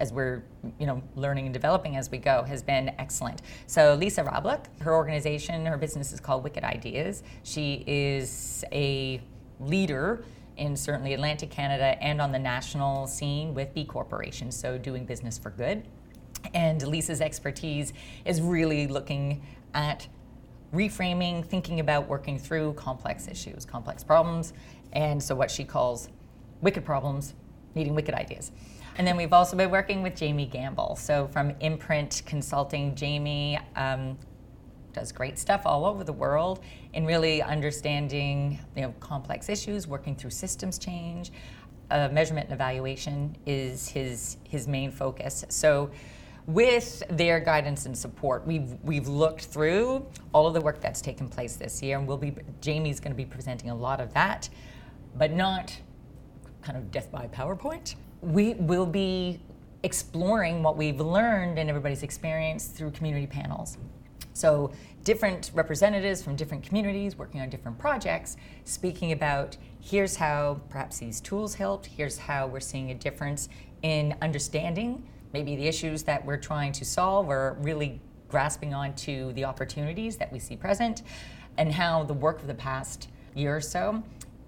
as 0.00 0.12
we're 0.12 0.42
you 0.80 0.86
know 0.86 1.00
learning 1.14 1.46
and 1.46 1.54
developing 1.54 1.96
as 1.96 2.10
we 2.10 2.18
go 2.18 2.42
has 2.42 2.64
been 2.64 2.88
excellent. 2.98 3.42
So 3.68 3.94
Lisa 3.94 4.24
Rablick, 4.24 4.64
her 4.80 4.92
organization, 4.92 5.64
her 5.66 5.76
business 5.76 6.12
is 6.12 6.18
called 6.18 6.42
Wicked 6.42 6.64
Ideas. 6.64 7.22
She 7.44 7.84
is 7.86 8.64
a 8.72 9.20
leader 9.60 10.24
in 10.56 10.76
certainly 10.76 11.14
Atlantic 11.14 11.50
Canada 11.50 11.96
and 12.02 12.20
on 12.20 12.32
the 12.32 12.38
national 12.38 13.06
scene 13.06 13.54
with 13.54 13.72
B 13.74 13.84
corporations, 13.84 14.56
so 14.56 14.78
doing 14.78 15.04
business 15.06 15.38
for 15.38 15.50
good. 15.50 15.86
And 16.54 16.86
Lisa's 16.86 17.20
expertise 17.20 17.92
is 18.24 18.40
really 18.40 18.86
looking 18.86 19.42
at 19.74 20.06
reframing, 20.74 21.44
thinking 21.44 21.80
about 21.80 22.08
working 22.08 22.38
through 22.38 22.74
complex 22.74 23.28
issues, 23.28 23.64
complex 23.64 24.02
problems, 24.02 24.52
and 24.92 25.22
so 25.22 25.34
what 25.34 25.50
she 25.50 25.64
calls 25.64 26.08
wicked 26.60 26.84
problems 26.84 27.34
needing 27.74 27.94
wicked 27.94 28.14
ideas. 28.14 28.52
And 28.98 29.06
then 29.06 29.16
we've 29.16 29.32
also 29.32 29.56
been 29.56 29.70
working 29.70 30.02
with 30.02 30.14
Jamie 30.14 30.46
Gamble. 30.46 30.96
So 30.96 31.26
from 31.28 31.52
Imprint 31.60 32.22
Consulting, 32.26 32.94
Jamie 32.94 33.58
um, 33.74 34.18
does 34.92 35.12
great 35.12 35.38
stuff 35.38 35.62
all 35.64 35.84
over 35.84 36.04
the 36.04 36.12
world 36.12 36.60
in 36.92 37.04
really 37.04 37.42
understanding 37.42 38.58
you 38.76 38.82
know 38.82 38.94
complex 39.00 39.48
issues, 39.48 39.86
working 39.86 40.14
through 40.14 40.30
systems 40.30 40.78
change. 40.78 41.32
Uh, 41.90 42.08
measurement 42.10 42.46
and 42.46 42.54
evaluation 42.54 43.36
is 43.46 43.88
his 43.88 44.38
his 44.44 44.66
main 44.66 44.90
focus. 44.90 45.44
So 45.48 45.90
with 46.46 47.02
their 47.08 47.38
guidance 47.38 47.86
and 47.86 47.96
support, 47.96 48.46
we've 48.46 48.76
we've 48.82 49.08
looked 49.08 49.44
through 49.44 50.06
all 50.32 50.46
of 50.46 50.54
the 50.54 50.60
work 50.60 50.80
that's 50.80 51.00
taken 51.00 51.28
place 51.28 51.56
this 51.56 51.82
year, 51.82 51.98
and 51.98 52.06
we'll 52.06 52.16
be 52.16 52.34
Jamie's 52.60 52.98
going 52.98 53.12
to 53.12 53.16
be 53.16 53.26
presenting 53.26 53.70
a 53.70 53.74
lot 53.74 54.00
of 54.00 54.12
that, 54.14 54.48
but 55.16 55.32
not 55.32 55.78
kind 56.62 56.78
of 56.78 56.90
death 56.90 57.10
by 57.10 57.28
PowerPoint. 57.28 57.94
We 58.20 58.54
will 58.54 58.86
be 58.86 59.40
exploring 59.82 60.62
what 60.62 60.76
we've 60.76 61.00
learned 61.00 61.58
and 61.58 61.68
everybody's 61.68 62.02
experience 62.02 62.68
through 62.68 62.92
community 62.92 63.26
panels. 63.26 63.78
So, 64.34 64.72
different 65.04 65.50
representatives 65.52 66.22
from 66.22 66.36
different 66.36 66.62
communities 66.62 67.16
working 67.16 67.40
on 67.40 67.50
different 67.50 67.78
projects 67.78 68.36
speaking 68.64 69.12
about 69.12 69.56
here's 69.80 70.16
how 70.16 70.60
perhaps 70.68 70.98
these 70.98 71.20
tools 71.20 71.54
helped, 71.54 71.86
here's 71.86 72.18
how 72.18 72.46
we're 72.46 72.60
seeing 72.60 72.92
a 72.92 72.94
difference 72.94 73.48
in 73.82 74.14
understanding 74.22 75.04
maybe 75.32 75.56
the 75.56 75.66
issues 75.66 76.02
that 76.04 76.24
we're 76.24 76.36
trying 76.36 76.72
to 76.72 76.84
solve 76.84 77.28
or 77.28 77.56
really 77.60 78.00
grasping 78.28 78.72
onto 78.72 79.32
the 79.34 79.44
opportunities 79.44 80.16
that 80.16 80.32
we 80.32 80.38
see 80.38 80.56
present, 80.56 81.02
and 81.58 81.72
how 81.72 82.02
the 82.02 82.14
work 82.14 82.40
of 82.40 82.46
the 82.46 82.54
past 82.54 83.08
year 83.34 83.56
or 83.56 83.60
so 83.60 84.02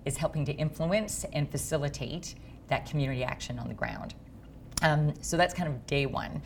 is 0.04 0.16
helping 0.16 0.44
to 0.44 0.52
influence 0.52 1.24
and 1.32 1.50
facilitate 1.50 2.34
that 2.68 2.86
community 2.88 3.22
action 3.22 3.58
on 3.58 3.68
the 3.68 3.74
ground. 3.74 4.14
Um, 4.82 5.12
so 5.20 5.36
that's 5.36 5.52
kind 5.54 5.68
of 5.68 5.86
day 5.86 6.06
one. 6.06 6.42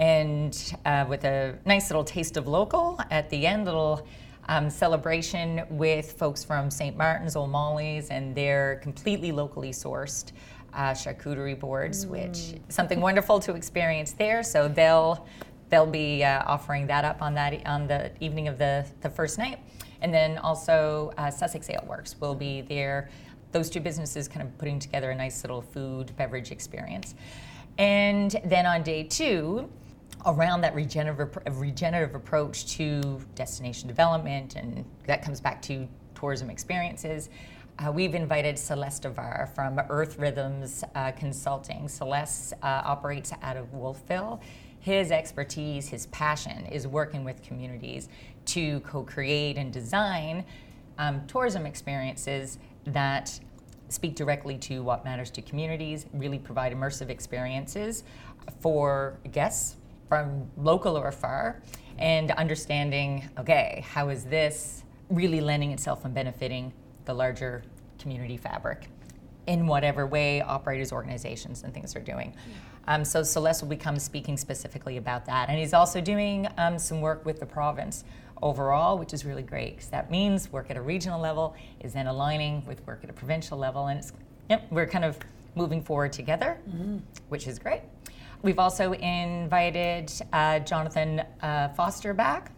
And 0.00 0.74
uh, 0.86 1.04
with 1.06 1.24
a 1.24 1.58
nice 1.66 1.90
little 1.90 2.04
taste 2.04 2.38
of 2.38 2.48
local 2.48 2.98
at 3.10 3.28
the 3.28 3.46
end, 3.46 3.66
little 3.66 4.06
um, 4.48 4.70
celebration 4.70 5.62
with 5.68 6.12
folks 6.12 6.42
from 6.42 6.70
St. 6.70 6.96
Martin's, 6.96 7.36
Old 7.36 7.50
Molly's, 7.50 8.08
and 8.08 8.34
their 8.34 8.80
completely 8.82 9.30
locally 9.30 9.72
sourced 9.72 10.32
uh, 10.72 10.92
charcuterie 10.92 11.58
boards, 11.58 12.06
which 12.06 12.54
something 12.70 13.00
wonderful 13.00 13.38
to 13.40 13.54
experience 13.54 14.12
there. 14.12 14.42
So 14.42 14.68
they'll 14.68 15.26
they'll 15.68 15.86
be 15.86 16.24
uh, 16.24 16.44
offering 16.46 16.86
that 16.86 17.04
up 17.04 17.20
on 17.20 17.34
that 17.34 17.64
on 17.66 17.86
the 17.86 18.10
evening 18.20 18.48
of 18.48 18.56
the 18.56 18.86
the 19.02 19.10
first 19.10 19.36
night, 19.36 19.58
and 20.00 20.14
then 20.14 20.38
also 20.38 21.12
uh, 21.18 21.30
Sussex 21.30 21.68
Ale 21.68 21.84
Works 21.86 22.16
will 22.20 22.34
be 22.34 22.62
there. 22.62 23.10
Those 23.52 23.68
two 23.68 23.80
businesses 23.80 24.28
kind 24.28 24.46
of 24.46 24.56
putting 24.56 24.78
together 24.78 25.10
a 25.10 25.14
nice 25.14 25.44
little 25.44 25.60
food 25.60 26.16
beverage 26.16 26.52
experience, 26.52 27.14
and 27.76 28.40
then 28.46 28.64
on 28.64 28.82
day 28.82 29.02
two. 29.02 29.68
Around 30.26 30.60
that 30.62 30.74
regenerative, 30.74 31.38
regenerative 31.52 32.14
approach 32.14 32.66
to 32.76 33.20
destination 33.34 33.88
development, 33.88 34.54
and 34.54 34.84
that 35.06 35.22
comes 35.22 35.40
back 35.40 35.62
to 35.62 35.88
tourism 36.14 36.50
experiences. 36.50 37.30
Uh, 37.78 37.90
we've 37.90 38.14
invited 38.14 38.58
Celeste 38.58 39.06
Avar 39.06 39.50
from 39.54 39.80
Earth 39.88 40.18
Rhythms 40.18 40.84
uh, 40.94 41.12
Consulting. 41.12 41.88
Celeste 41.88 42.52
uh, 42.62 42.82
operates 42.84 43.32
out 43.40 43.56
of 43.56 43.72
Wolfville. 43.72 44.42
His 44.80 45.10
expertise, 45.10 45.88
his 45.88 46.06
passion 46.06 46.66
is 46.66 46.86
working 46.86 47.24
with 47.24 47.42
communities 47.42 48.10
to 48.46 48.80
co 48.80 49.02
create 49.02 49.56
and 49.56 49.72
design 49.72 50.44
um, 50.98 51.26
tourism 51.26 51.64
experiences 51.64 52.58
that 52.84 53.40
speak 53.88 54.14
directly 54.14 54.58
to 54.58 54.82
what 54.82 55.04
matters 55.04 55.30
to 55.30 55.42
communities, 55.42 56.04
really 56.12 56.38
provide 56.38 56.72
immersive 56.74 57.08
experiences 57.08 58.04
for 58.60 59.18
guests 59.32 59.76
from 60.10 60.50
local 60.58 60.98
or 60.98 61.12
far, 61.12 61.62
and 61.98 62.32
understanding 62.32 63.30
okay, 63.38 63.82
how 63.88 64.08
is 64.08 64.24
this 64.24 64.82
really 65.08 65.40
lending 65.40 65.70
itself 65.70 66.04
and 66.04 66.12
benefiting 66.12 66.72
the 67.04 67.14
larger 67.14 67.62
community 67.98 68.36
fabric 68.36 68.88
in 69.46 69.66
whatever 69.66 70.06
way 70.06 70.42
operators, 70.42 70.92
organizations, 70.92 71.62
and 71.62 71.72
things 71.72 71.94
are 71.96 72.00
doing. 72.00 72.34
Um, 72.88 73.04
so 73.04 73.22
Celeste 73.22 73.62
will 73.62 73.68
become 73.68 73.98
speaking 73.98 74.36
specifically 74.36 74.96
about 74.96 75.26
that. 75.26 75.48
And 75.48 75.58
he's 75.58 75.74
also 75.74 76.00
doing 76.00 76.48
um, 76.58 76.78
some 76.78 77.00
work 77.00 77.24
with 77.24 77.38
the 77.40 77.46
province 77.46 78.04
overall, 78.42 78.98
which 78.98 79.12
is 79.12 79.24
really 79.24 79.42
great 79.42 79.76
because 79.76 79.90
that 79.90 80.10
means 80.10 80.50
work 80.50 80.70
at 80.70 80.76
a 80.76 80.82
regional 80.82 81.20
level 81.20 81.54
is 81.80 81.92
then 81.92 82.06
aligning 82.06 82.64
with 82.66 82.84
work 82.86 83.00
at 83.04 83.10
a 83.10 83.12
provincial 83.12 83.58
level. 83.58 83.86
And 83.86 84.00
it's, 84.00 84.12
yep, 84.48 84.66
we're 84.70 84.86
kind 84.86 85.04
of 85.04 85.18
moving 85.54 85.82
forward 85.82 86.12
together, 86.12 86.58
which 87.28 87.46
is 87.46 87.58
great. 87.58 87.82
We've 88.42 88.58
also 88.58 88.94
invited 88.94 90.10
uh, 90.32 90.60
Jonathan 90.60 91.22
uh, 91.42 91.68
Foster 91.70 92.14
back 92.14 92.52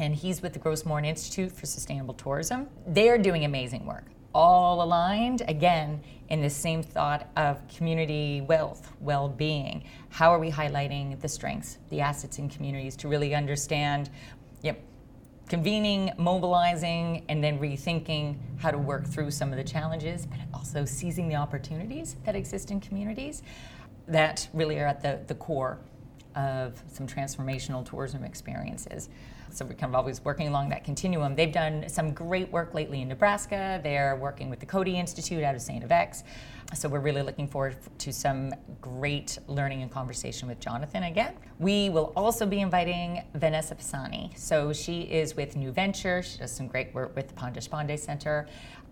and 0.00 0.14
he's 0.14 0.40
with 0.40 0.54
the 0.54 0.58
Gros 0.58 0.86
Morne 0.86 1.04
Institute 1.04 1.52
for 1.52 1.66
Sustainable 1.66 2.14
Tourism. 2.14 2.66
They 2.86 3.10
are 3.10 3.18
doing 3.18 3.44
amazing 3.44 3.84
work. 3.84 4.04
all 4.34 4.82
aligned 4.82 5.42
again 5.48 6.00
in 6.28 6.40
the 6.40 6.48
same 6.48 6.82
thought 6.82 7.28
of 7.36 7.60
community 7.68 8.40
wealth, 8.42 8.92
well 9.00 9.28
being. 9.28 9.84
How 10.10 10.32
are 10.32 10.38
we 10.38 10.50
highlighting 10.50 11.20
the 11.20 11.28
strengths, 11.28 11.78
the 11.90 12.00
assets 12.00 12.38
in 12.38 12.48
communities 12.48 12.96
to 12.96 13.08
really 13.08 13.34
understand? 13.34 14.10
Yep, 14.62 14.80
convening, 15.48 16.12
mobilizing, 16.18 17.24
and 17.28 17.42
then 17.42 17.58
rethinking 17.58 18.36
how 18.58 18.70
to 18.70 18.78
work 18.78 19.06
through 19.06 19.30
some 19.30 19.50
of 19.50 19.56
the 19.56 19.64
challenges, 19.64 20.26
but 20.26 20.38
also 20.54 20.84
seizing 20.84 21.28
the 21.28 21.36
opportunities 21.36 22.16
that 22.24 22.36
exist 22.36 22.70
in 22.70 22.80
communities 22.80 23.42
that 24.08 24.48
really 24.52 24.78
are 24.78 24.86
at 24.86 25.00
the, 25.00 25.20
the 25.26 25.34
core 25.34 25.78
of 26.34 26.82
some 26.92 27.06
transformational 27.06 27.84
tourism 27.84 28.24
experiences. 28.24 29.08
So 29.50 29.64
we're 29.64 29.72
kind 29.72 29.90
of 29.90 29.94
always 29.94 30.22
working 30.24 30.48
along 30.48 30.68
that 30.70 30.84
continuum. 30.84 31.34
They've 31.34 31.52
done 31.52 31.88
some 31.88 32.12
great 32.12 32.52
work 32.52 32.74
lately 32.74 33.00
in 33.00 33.08
Nebraska. 33.08 33.80
They're 33.82 34.16
working 34.16 34.50
with 34.50 34.60
the 34.60 34.66
Coady 34.66 34.98
Institute 34.98 35.42
out 35.42 35.54
of 35.54 35.62
St. 35.62 35.86
FX. 35.88 36.22
So 36.74 36.88
we're 36.88 37.00
really 37.00 37.22
looking 37.22 37.48
forward 37.48 37.76
to 37.98 38.12
some 38.12 38.52
great 38.82 39.38
learning 39.48 39.82
and 39.82 39.90
conversation 39.90 40.48
with 40.48 40.60
Jonathan 40.60 41.04
again. 41.04 41.34
We 41.58 41.88
will 41.88 42.12
also 42.14 42.44
be 42.44 42.60
inviting 42.60 43.22
Vanessa 43.34 43.74
Pisani. 43.74 44.32
So 44.36 44.72
she 44.74 45.02
is 45.02 45.34
with 45.34 45.56
New 45.56 45.72
Venture. 45.72 46.22
She 46.22 46.38
does 46.38 46.52
some 46.52 46.66
great 46.68 46.92
work 46.94 47.16
with 47.16 47.28
the 47.28 47.34
Pond 47.34 47.56
Deshpande 47.56 47.98
Center 47.98 48.46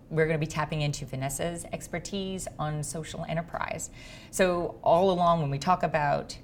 we're 0.09 0.25
going 0.25 0.39
to 0.39 0.45
be 0.45 0.49
tapping 0.49 0.81
into 0.81 1.05
Vanessa's 1.05 1.65
expertise 1.73 2.47
on 2.57 2.83
social 2.83 3.25
enterprise. 3.27 3.89
So, 4.31 4.79
all 4.83 5.11
along, 5.11 5.41
when 5.41 5.49
we 5.49 5.59
talk 5.59 5.83
about 5.83 6.37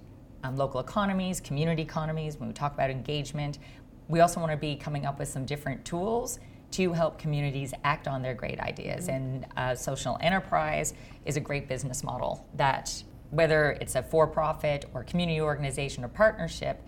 um, 0.44 0.58
local 0.58 0.80
economies, 0.80 1.40
community 1.40 1.82
economies, 1.82 2.38
when 2.38 2.50
we 2.50 2.54
talk 2.54 2.74
about 2.74 2.90
engagement, 2.90 3.60
we 4.08 4.20
also 4.20 4.40
want 4.40 4.52
to 4.52 4.58
be 4.58 4.76
coming 4.76 5.06
up 5.06 5.20
with 5.20 5.30
some 5.30 5.46
different 5.46 5.86
tools 5.86 6.40
to 6.72 6.92
help 6.92 7.20
communities 7.20 7.74
act 7.84 8.08
on 8.08 8.22
their 8.22 8.34
great 8.34 8.60
ideas. 8.60 9.08
Mm-hmm. 9.08 9.16
And 9.16 9.46
uh, 9.56 9.76
social 9.76 10.18
enterprise 10.22 10.94
is 11.26 11.38
a 11.38 11.40
great 11.40 11.68
business 11.68 12.04
model 12.04 12.46
that, 12.56 13.04
whether 13.30 13.78
it's 13.80 13.96
a 13.96 14.04
for 14.04 14.28
profit 14.28 14.86
or 14.94 15.04
community 15.04 15.40
organization 15.40 16.04
or 16.04 16.10
partnership, 16.10 16.82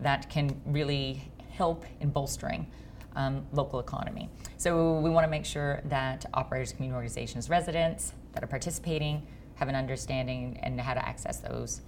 that 0.00 0.30
can 0.30 0.60
really 0.64 1.30
help 1.50 1.84
in 2.00 2.10
bolstering 2.10 2.66
um, 3.16 3.46
local 3.52 3.80
economy. 3.80 4.28
So 4.56 4.98
we 4.98 5.10
want 5.10 5.24
to 5.24 5.30
make 5.30 5.44
sure 5.44 5.80
that 5.86 6.24
operators, 6.34 6.72
community 6.72 6.94
organizations, 6.94 7.50
residents 7.50 8.12
that 8.32 8.42
are 8.42 8.48
participating 8.48 9.26
have 9.54 9.68
an 9.68 9.74
understanding 9.74 10.58
and 10.62 10.80
how 10.80 10.94
to 10.94 11.06
access 11.06 11.38
those 11.38 11.82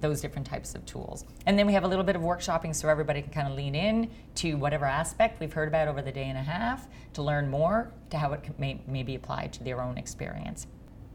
those 0.00 0.20
different 0.20 0.46
types 0.46 0.74
of 0.74 0.84
tools. 0.86 1.24
And 1.46 1.58
then 1.58 1.68
we 1.68 1.72
have 1.72 1.84
a 1.84 1.86
little 1.86 2.04
bit 2.04 2.16
of 2.16 2.22
workshopping 2.22 2.74
so 2.74 2.88
everybody 2.88 3.22
can 3.22 3.32
kind 3.32 3.48
of 3.48 3.54
lean 3.54 3.74
in 3.74 4.10
to 4.36 4.54
whatever 4.54 4.86
aspect 4.86 5.38
we've 5.40 5.52
heard 5.52 5.68
about 5.68 5.88
over 5.88 6.02
the 6.02 6.12
day 6.12 6.24
and 6.24 6.36
a 6.36 6.42
half 6.42 6.88
to 7.12 7.22
learn 7.22 7.48
more 7.48 7.92
to 8.10 8.18
how 8.18 8.32
it 8.32 8.58
may, 8.58 8.80
may 8.86 9.02
be 9.02 9.14
applied 9.14 9.52
to 9.52 9.64
their 9.64 9.80
own 9.80 9.96
experience. 9.96 10.66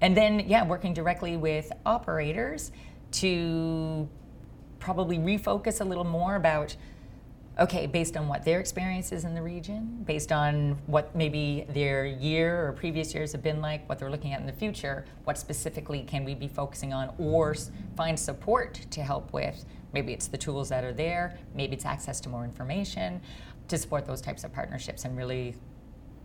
And 0.01 0.15
then, 0.15 0.39
yeah, 0.47 0.65
working 0.65 0.93
directly 0.93 1.35
with 1.35 1.71
operators 1.85 2.71
to 3.11 4.07
probably 4.79 5.17
refocus 5.17 5.81
a 5.81 5.83
little 5.83 6.05
more 6.05 6.35
about 6.35 6.75
okay, 7.59 7.85
based 7.85 8.15
on 8.15 8.27
what 8.27 8.45
their 8.45 8.59
experience 8.61 9.11
is 9.11 9.25
in 9.25 9.35
the 9.35 9.41
region, 9.41 10.03
based 10.05 10.31
on 10.31 10.77
what 10.85 11.13
maybe 11.13 11.65
their 11.69 12.05
year 12.05 12.65
or 12.65 12.71
previous 12.71 13.13
years 13.13 13.33
have 13.33 13.43
been 13.43 13.61
like, 13.61 13.87
what 13.89 13.99
they're 13.99 14.09
looking 14.09 14.31
at 14.31 14.39
in 14.39 14.45
the 14.45 14.53
future, 14.53 15.05
what 15.25 15.37
specifically 15.37 16.03
can 16.03 16.23
we 16.23 16.33
be 16.33 16.47
focusing 16.47 16.93
on 16.93 17.13
or 17.17 17.53
find 17.97 18.17
support 18.17 18.75
to 18.91 19.01
help 19.01 19.33
with? 19.33 19.65
Maybe 19.91 20.13
it's 20.13 20.27
the 20.27 20.37
tools 20.37 20.69
that 20.69 20.85
are 20.85 20.93
there, 20.93 21.37
maybe 21.53 21.73
it's 21.73 21.85
access 21.85 22.21
to 22.21 22.29
more 22.29 22.45
information 22.45 23.21
to 23.67 23.77
support 23.77 24.05
those 24.05 24.21
types 24.21 24.43
of 24.43 24.53
partnerships 24.53 25.05
and 25.05 25.17
really 25.17 25.55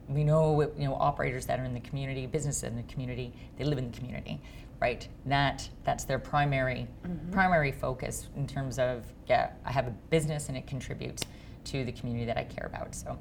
we 0.09 0.23
know 0.23 0.61
you 0.77 0.85
know 0.85 0.95
operators 0.95 1.47
that 1.47 1.59
are 1.59 1.65
in 1.65 1.75
the 1.75 1.81
community, 1.81 2.27
businesses 2.27 2.65
in 2.65 2.77
the 2.77 2.83
community, 2.85 3.33
they 3.57 3.65
live 3.65 3.79
in 3.79 3.91
the 3.91 3.97
community, 3.97 4.41
right? 4.85 5.09
That 5.25 5.67
that's 5.85 6.05
their 6.05 6.19
primary 6.19 6.87
mm-hmm. 7.07 7.31
primary 7.33 7.73
focus 7.73 8.29
in 8.37 8.47
terms 8.47 8.79
of 8.79 9.07
yeah, 9.27 9.53
I 9.65 9.73
have 9.73 9.87
a 9.87 9.95
business 10.11 10.49
and 10.49 10.59
it 10.59 10.67
contributes 10.67 11.23
to 11.71 11.87
the 11.87 11.93
community 11.93 12.27
that 12.27 12.37
I 12.37 12.45
care 12.45 12.67
about. 12.67 12.95
So 12.95 13.19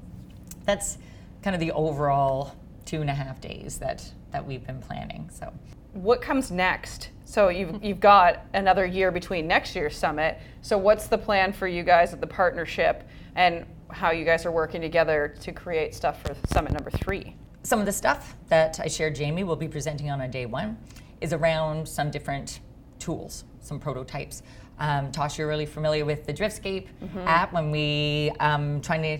that's 0.66 0.98
kind 1.42 1.56
of 1.56 1.60
the 1.60 1.72
overall 1.72 2.54
two 2.84 3.00
and 3.00 3.08
a 3.08 3.14
half 3.14 3.40
days 3.40 3.78
that 3.78 4.12
that 4.30 4.46
we've 4.46 4.66
been 4.66 4.78
planning. 4.78 5.30
So 5.32 5.50
what 5.94 6.20
comes 6.20 6.50
next? 6.50 7.08
So 7.24 7.48
you've 7.48 7.82
you've 7.86 8.00
got 8.00 8.44
another 8.52 8.84
year 8.84 9.10
between 9.10 9.46
next 9.46 9.74
year's 9.74 9.96
summit. 9.96 10.38
So 10.60 10.76
what's 10.76 11.06
the 11.06 11.16
plan 11.16 11.50
for 11.54 11.66
you 11.66 11.82
guys 11.82 12.12
at 12.12 12.20
the 12.20 12.26
partnership 12.26 13.08
and 13.36 13.64
how 13.88 14.10
you 14.10 14.26
guys 14.26 14.44
are 14.44 14.52
working 14.52 14.82
together 14.82 15.34
to 15.40 15.50
create 15.50 15.94
stuff 15.94 16.20
for 16.22 16.36
summit 16.52 16.72
number 16.72 16.90
three? 16.90 17.36
Some 17.62 17.80
of 17.80 17.86
the 17.86 17.92
stuff 17.92 18.36
that 18.48 18.78
I 18.80 18.88
shared 18.88 19.14
Jamie 19.14 19.44
will 19.44 19.56
be 19.56 19.68
presenting 19.68 20.10
on 20.10 20.20
on 20.20 20.30
day 20.30 20.44
one 20.44 20.76
is 21.24 21.32
around 21.32 21.88
some 21.88 22.10
different 22.10 22.60
tools, 22.98 23.44
some 23.60 23.80
prototypes. 23.80 24.42
Um, 24.78 25.10
Tosh, 25.10 25.38
you're 25.38 25.48
really 25.48 25.64
familiar 25.64 26.04
with 26.04 26.26
the 26.26 26.34
Driftscape 26.34 26.86
mm-hmm. 27.02 27.18
app 27.26 27.52
when 27.54 27.70
we 27.70 28.30
um, 28.40 28.82
trying 28.82 29.02
to 29.02 29.18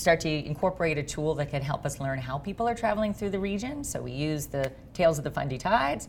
start 0.00 0.20
to 0.20 0.30
incorporate 0.30 0.96
a 0.96 1.02
tool 1.02 1.34
that 1.34 1.50
can 1.50 1.60
help 1.60 1.84
us 1.84 1.98
learn 1.98 2.20
how 2.20 2.38
people 2.38 2.68
are 2.68 2.74
traveling 2.74 3.12
through 3.12 3.30
the 3.30 3.38
region. 3.38 3.82
So 3.82 4.00
we 4.00 4.12
use 4.12 4.46
the 4.46 4.70
Tales 4.94 5.18
of 5.18 5.24
the 5.24 5.30
Fundy 5.32 5.58
Tides. 5.58 6.08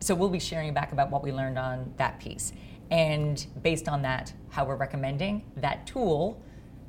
So 0.00 0.12
we'll 0.12 0.28
be 0.28 0.40
sharing 0.40 0.74
back 0.74 0.90
about 0.90 1.08
what 1.08 1.22
we 1.22 1.30
learned 1.30 1.56
on 1.56 1.94
that 1.96 2.18
piece. 2.18 2.52
And 2.90 3.46
based 3.62 3.88
on 3.88 4.02
that, 4.02 4.32
how 4.50 4.64
we're 4.64 4.74
recommending 4.74 5.44
that 5.56 5.86
tool 5.86 6.42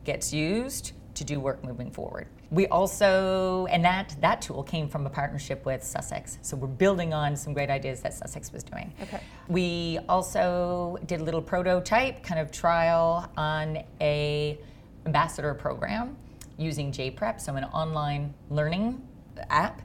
gets 0.03 0.33
used 0.33 0.93
to 1.15 1.23
do 1.23 1.39
work 1.39 1.63
moving 1.63 1.89
forward. 1.91 2.27
We 2.51 2.67
also, 2.67 3.65
and 3.67 3.83
that, 3.83 4.15
that 4.21 4.41
tool 4.41 4.63
came 4.63 4.87
from 4.87 5.05
a 5.05 5.09
partnership 5.09 5.65
with 5.65 5.83
Sussex. 5.83 6.37
So 6.41 6.55
we're 6.55 6.67
building 6.67 7.13
on 7.13 7.35
some 7.35 7.53
great 7.53 7.69
ideas 7.69 8.01
that 8.01 8.13
Sussex 8.13 8.53
was 8.53 8.63
doing. 8.63 8.93
Okay. 9.01 9.21
We 9.47 9.99
also 10.07 10.97
did 11.05 11.21
a 11.21 11.23
little 11.23 11.41
prototype 11.41 12.23
kind 12.23 12.39
of 12.39 12.51
trial 12.51 13.29
on 13.35 13.83
a 13.99 14.59
ambassador 15.05 15.53
program 15.53 16.17
using 16.57 16.91
JPrep, 16.91 17.41
so 17.41 17.55
an 17.55 17.63
online 17.65 18.33
learning 18.49 19.05
app. 19.49 19.81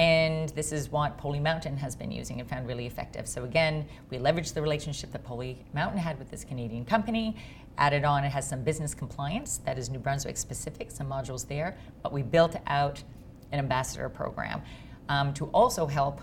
And 0.00 0.48
this 0.50 0.72
is 0.72 0.90
what 0.90 1.18
Poley 1.18 1.40
Mountain 1.40 1.76
has 1.76 1.94
been 1.94 2.10
using 2.10 2.40
and 2.40 2.48
found 2.48 2.66
really 2.66 2.86
effective. 2.86 3.28
So 3.28 3.44
again, 3.44 3.86
we 4.08 4.16
leveraged 4.16 4.54
the 4.54 4.62
relationship 4.62 5.12
that 5.12 5.22
Poley 5.22 5.62
Mountain 5.74 5.98
had 5.98 6.18
with 6.18 6.30
this 6.30 6.42
Canadian 6.42 6.86
company 6.86 7.36
added 7.76 8.02
on. 8.02 8.24
It 8.24 8.30
has 8.30 8.48
some 8.48 8.62
business 8.62 8.94
compliance 8.94 9.58
that 9.66 9.78
is 9.78 9.90
New 9.90 9.98
Brunswick 9.98 10.38
specific, 10.38 10.90
some 10.90 11.06
modules 11.06 11.46
there, 11.46 11.76
but 12.02 12.14
we 12.14 12.22
built 12.22 12.56
out 12.66 13.04
an 13.52 13.58
ambassador 13.58 14.08
program 14.08 14.62
um, 15.10 15.34
to 15.34 15.48
also 15.48 15.86
help 15.86 16.22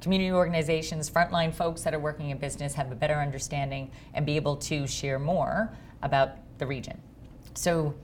community 0.00 0.30
organizations, 0.30 1.10
frontline 1.10 1.52
folks 1.52 1.82
that 1.82 1.92
are 1.92 1.98
working 1.98 2.30
in 2.30 2.38
business 2.38 2.74
have 2.74 2.92
a 2.92 2.94
better 2.94 3.16
understanding 3.16 3.90
and 4.14 4.24
be 4.24 4.36
able 4.36 4.54
to 4.54 4.86
share 4.86 5.18
more 5.18 5.76
about 6.02 6.36
the 6.58 6.66
region. 6.66 6.96
So 7.54 7.96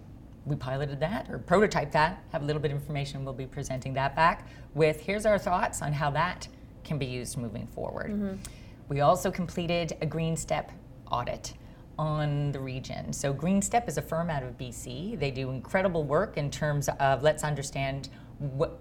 we 0.47 0.57
piloted 0.57 1.01
that 1.01 1.31
or 1.31 1.39
prototyped 1.39 1.93
that, 1.93 2.23
have 2.33 2.43
a 2.43 2.45
little 2.45 2.61
bit 2.61 2.71
of 2.71 2.77
information. 2.79 3.25
We'll 3.25 3.35
be 3.35 3.47
presenting 3.47 3.95
that 3.95 4.15
back 4.15 4.47
with 4.75 5.01
here's 5.01 5.27
our 5.27 5.39
thoughts 5.39 5.81
on 5.83 5.93
how 5.93 6.11
that 6.11 6.49
can 6.85 6.99
be 6.99 7.07
used 7.07 7.39
moving 7.39 7.67
forward. 7.69 8.11
Mm-hmm. 8.11 8.37
We 8.89 9.01
also 9.01 9.31
completed 9.31 9.97
a 10.03 10.07
Green 10.07 10.37
Step 10.37 10.71
audit 11.11 11.55
on 11.99 12.53
the 12.53 12.61
region. 12.61 13.13
So 13.13 13.33
Green 13.33 13.63
Step 13.63 13.89
is 13.89 13.97
a 13.97 14.03
firm 14.03 14.29
out 14.29 14.43
of 14.43 14.59
BC. 14.59 15.19
They 15.19 15.31
do 15.31 15.51
incredible 15.51 16.05
work 16.05 16.37
in 16.37 16.51
terms 16.51 16.89
of 17.01 17.23
let's 17.23 17.45
understand 17.45 18.11
what, 18.39 18.79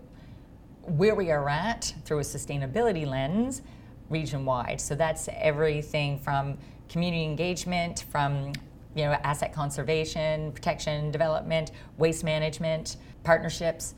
where 0.81 1.15
we 1.15 1.31
are 1.31 1.47
at 1.47 1.93
through 2.03 2.19
a 2.19 2.23
sustainability 2.23 3.07
lens 3.07 3.61
region 4.09 4.43
wide. 4.43 4.81
So 4.81 4.95
that's 4.95 5.29
everything 5.33 6.19
from 6.19 6.57
community 6.89 7.23
engagement, 7.23 8.05
from 8.11 8.53
you 8.95 9.05
know 9.05 9.11
asset 9.23 9.53
conservation, 9.53 10.51
protection, 10.51 11.11
development, 11.11 11.71
waste 11.97 12.23
management, 12.23 12.97
partnerships. 13.23 13.95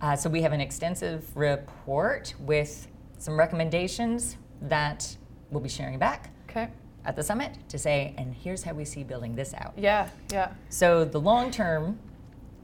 Uh, 0.00 0.14
so 0.14 0.28
we 0.28 0.42
have 0.42 0.52
an 0.52 0.60
extensive 0.60 1.34
report 1.36 2.34
with 2.40 2.86
some 3.18 3.38
recommendations 3.38 4.36
that 4.62 5.16
we'll 5.50 5.62
be 5.62 5.68
sharing 5.68 5.98
back. 5.98 6.30
Okay 6.50 6.68
at 7.06 7.14
the 7.14 7.22
summit 7.22 7.56
to 7.68 7.78
say, 7.78 8.14
and 8.18 8.34
here's 8.34 8.62
how 8.62 8.72
we 8.72 8.84
see 8.84 9.04
building 9.04 9.34
this 9.34 9.54
out. 9.54 9.72
Yeah, 9.76 10.08
yeah. 10.32 10.52
So 10.68 11.04
the 11.04 11.20
long 11.20 11.50
term, 11.50 11.98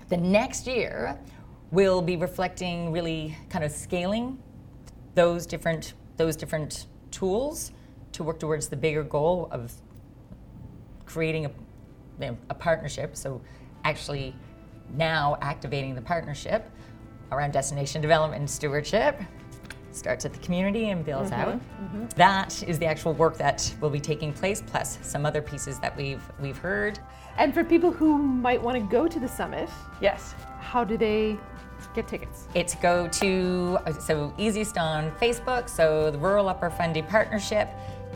the 0.08 0.16
next 0.16 0.66
year, 0.66 1.18
will 1.70 2.02
be 2.02 2.16
reflecting 2.16 2.92
really 2.92 3.36
kind 3.48 3.64
of 3.64 3.70
scaling 3.70 4.38
those 5.14 5.46
different 5.46 5.94
those 6.16 6.36
different 6.36 6.86
tools 7.10 7.72
to 8.12 8.22
work 8.22 8.38
towards 8.38 8.68
the 8.68 8.76
bigger 8.76 9.02
goal 9.02 9.48
of 9.50 9.72
creating 11.06 11.46
a, 11.46 11.50
you 12.20 12.26
know, 12.26 12.38
a 12.50 12.54
partnership. 12.54 13.16
So 13.16 13.40
actually 13.84 14.34
now 14.94 15.38
activating 15.40 15.94
the 15.94 16.02
partnership 16.02 16.70
around 17.30 17.52
destination 17.52 18.00
development 18.02 18.40
and 18.40 18.50
stewardship 18.50 19.20
starts 19.90 20.24
at 20.24 20.32
the 20.32 20.38
community 20.40 20.90
and 20.90 21.04
builds 21.04 21.30
mm-hmm. 21.30 21.40
out. 21.40 21.54
Mm-hmm. 21.54 22.06
That 22.16 22.62
is 22.66 22.78
the 22.78 22.86
actual 22.86 23.12
work 23.14 23.36
that 23.38 23.74
will 23.80 23.90
be 23.90 24.00
taking 24.00 24.32
place, 24.32 24.62
plus 24.66 24.98
some 25.02 25.26
other 25.26 25.42
pieces 25.42 25.78
that 25.80 25.96
we've 25.96 26.22
we've 26.40 26.56
heard. 26.56 26.98
And 27.36 27.54
for 27.54 27.64
people 27.64 27.90
who 27.90 28.18
might 28.18 28.60
want 28.62 28.76
to 28.76 28.82
go 28.82 29.08
to 29.08 29.18
the 29.18 29.28
summit, 29.28 29.68
Yes. 30.00 30.34
how 30.60 30.84
do 30.84 30.96
they 30.96 31.38
get 31.94 32.06
tickets? 32.08 32.46
It's 32.54 32.74
go 32.76 33.08
to 33.08 33.78
so 34.00 34.32
easiest 34.38 34.78
on 34.78 35.10
Facebook, 35.12 35.68
so 35.68 36.10
the 36.10 36.18
Rural 36.18 36.48
Upper 36.48 36.70
Fundy 36.70 37.02
Partnership, 37.02 37.68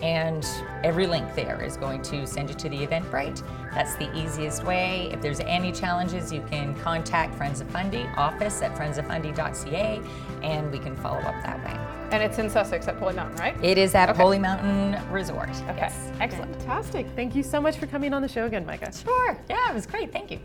and 0.03 0.47
every 0.85 1.07
link 1.07 1.35
there 1.35 1.63
is 1.63 1.77
going 1.77 2.03
to 2.03 2.27
send 2.27 2.49
you 2.49 2.55
to 2.57 2.69
the 2.69 2.87
Eventbrite. 2.87 3.43
That's 3.75 3.97
the 3.97 4.15
easiest 4.17 4.65
way. 4.65 5.11
If 5.13 5.21
there's 5.21 5.41
any 5.41 5.73
challenges, 5.73 6.33
you 6.33 6.43
can 6.51 6.75
contact 6.77 7.35
Friends 7.35 7.61
of 7.61 7.69
Fundy 7.71 8.07
office 8.17 8.63
at 8.63 8.75
friendsoffundy.ca, 8.75 10.01
and 10.43 10.71
we 10.71 10.79
can 10.79 10.97
follow 10.97 11.19
up 11.21 11.43
that 11.45 11.59
way. 11.65 11.79
And 12.13 12.23
it's 12.23 12.39
in 12.39 12.49
Sussex 12.49 12.87
at 12.89 12.99
Poley 12.99 13.15
Mountain, 13.15 13.37
right? 13.39 13.65
It 13.65 13.79
is 13.79 13.95
at 13.95 14.09
Okay. 14.11 14.19
Poley 14.19 14.39
Mountain 14.39 14.97
Resort. 15.11 15.51
Okay. 15.51 15.77
Yes. 15.77 16.11
Excellent. 16.21 16.55
Fantastic. 16.57 17.07
Thank 17.17 17.35
you 17.35 17.43
so 17.43 17.61
much 17.61 17.77
for 17.77 17.87
coming 17.87 18.15
on 18.15 18.23
the 18.23 18.29
show 18.29 18.47
again, 18.47 18.65
Micah. 18.65 18.93
Sure. 18.93 19.37
Yeah, 19.51 19.71
it 19.71 19.75
was 19.75 19.87
great. 19.87 20.13
Thank 20.13 20.31
you. 20.31 20.39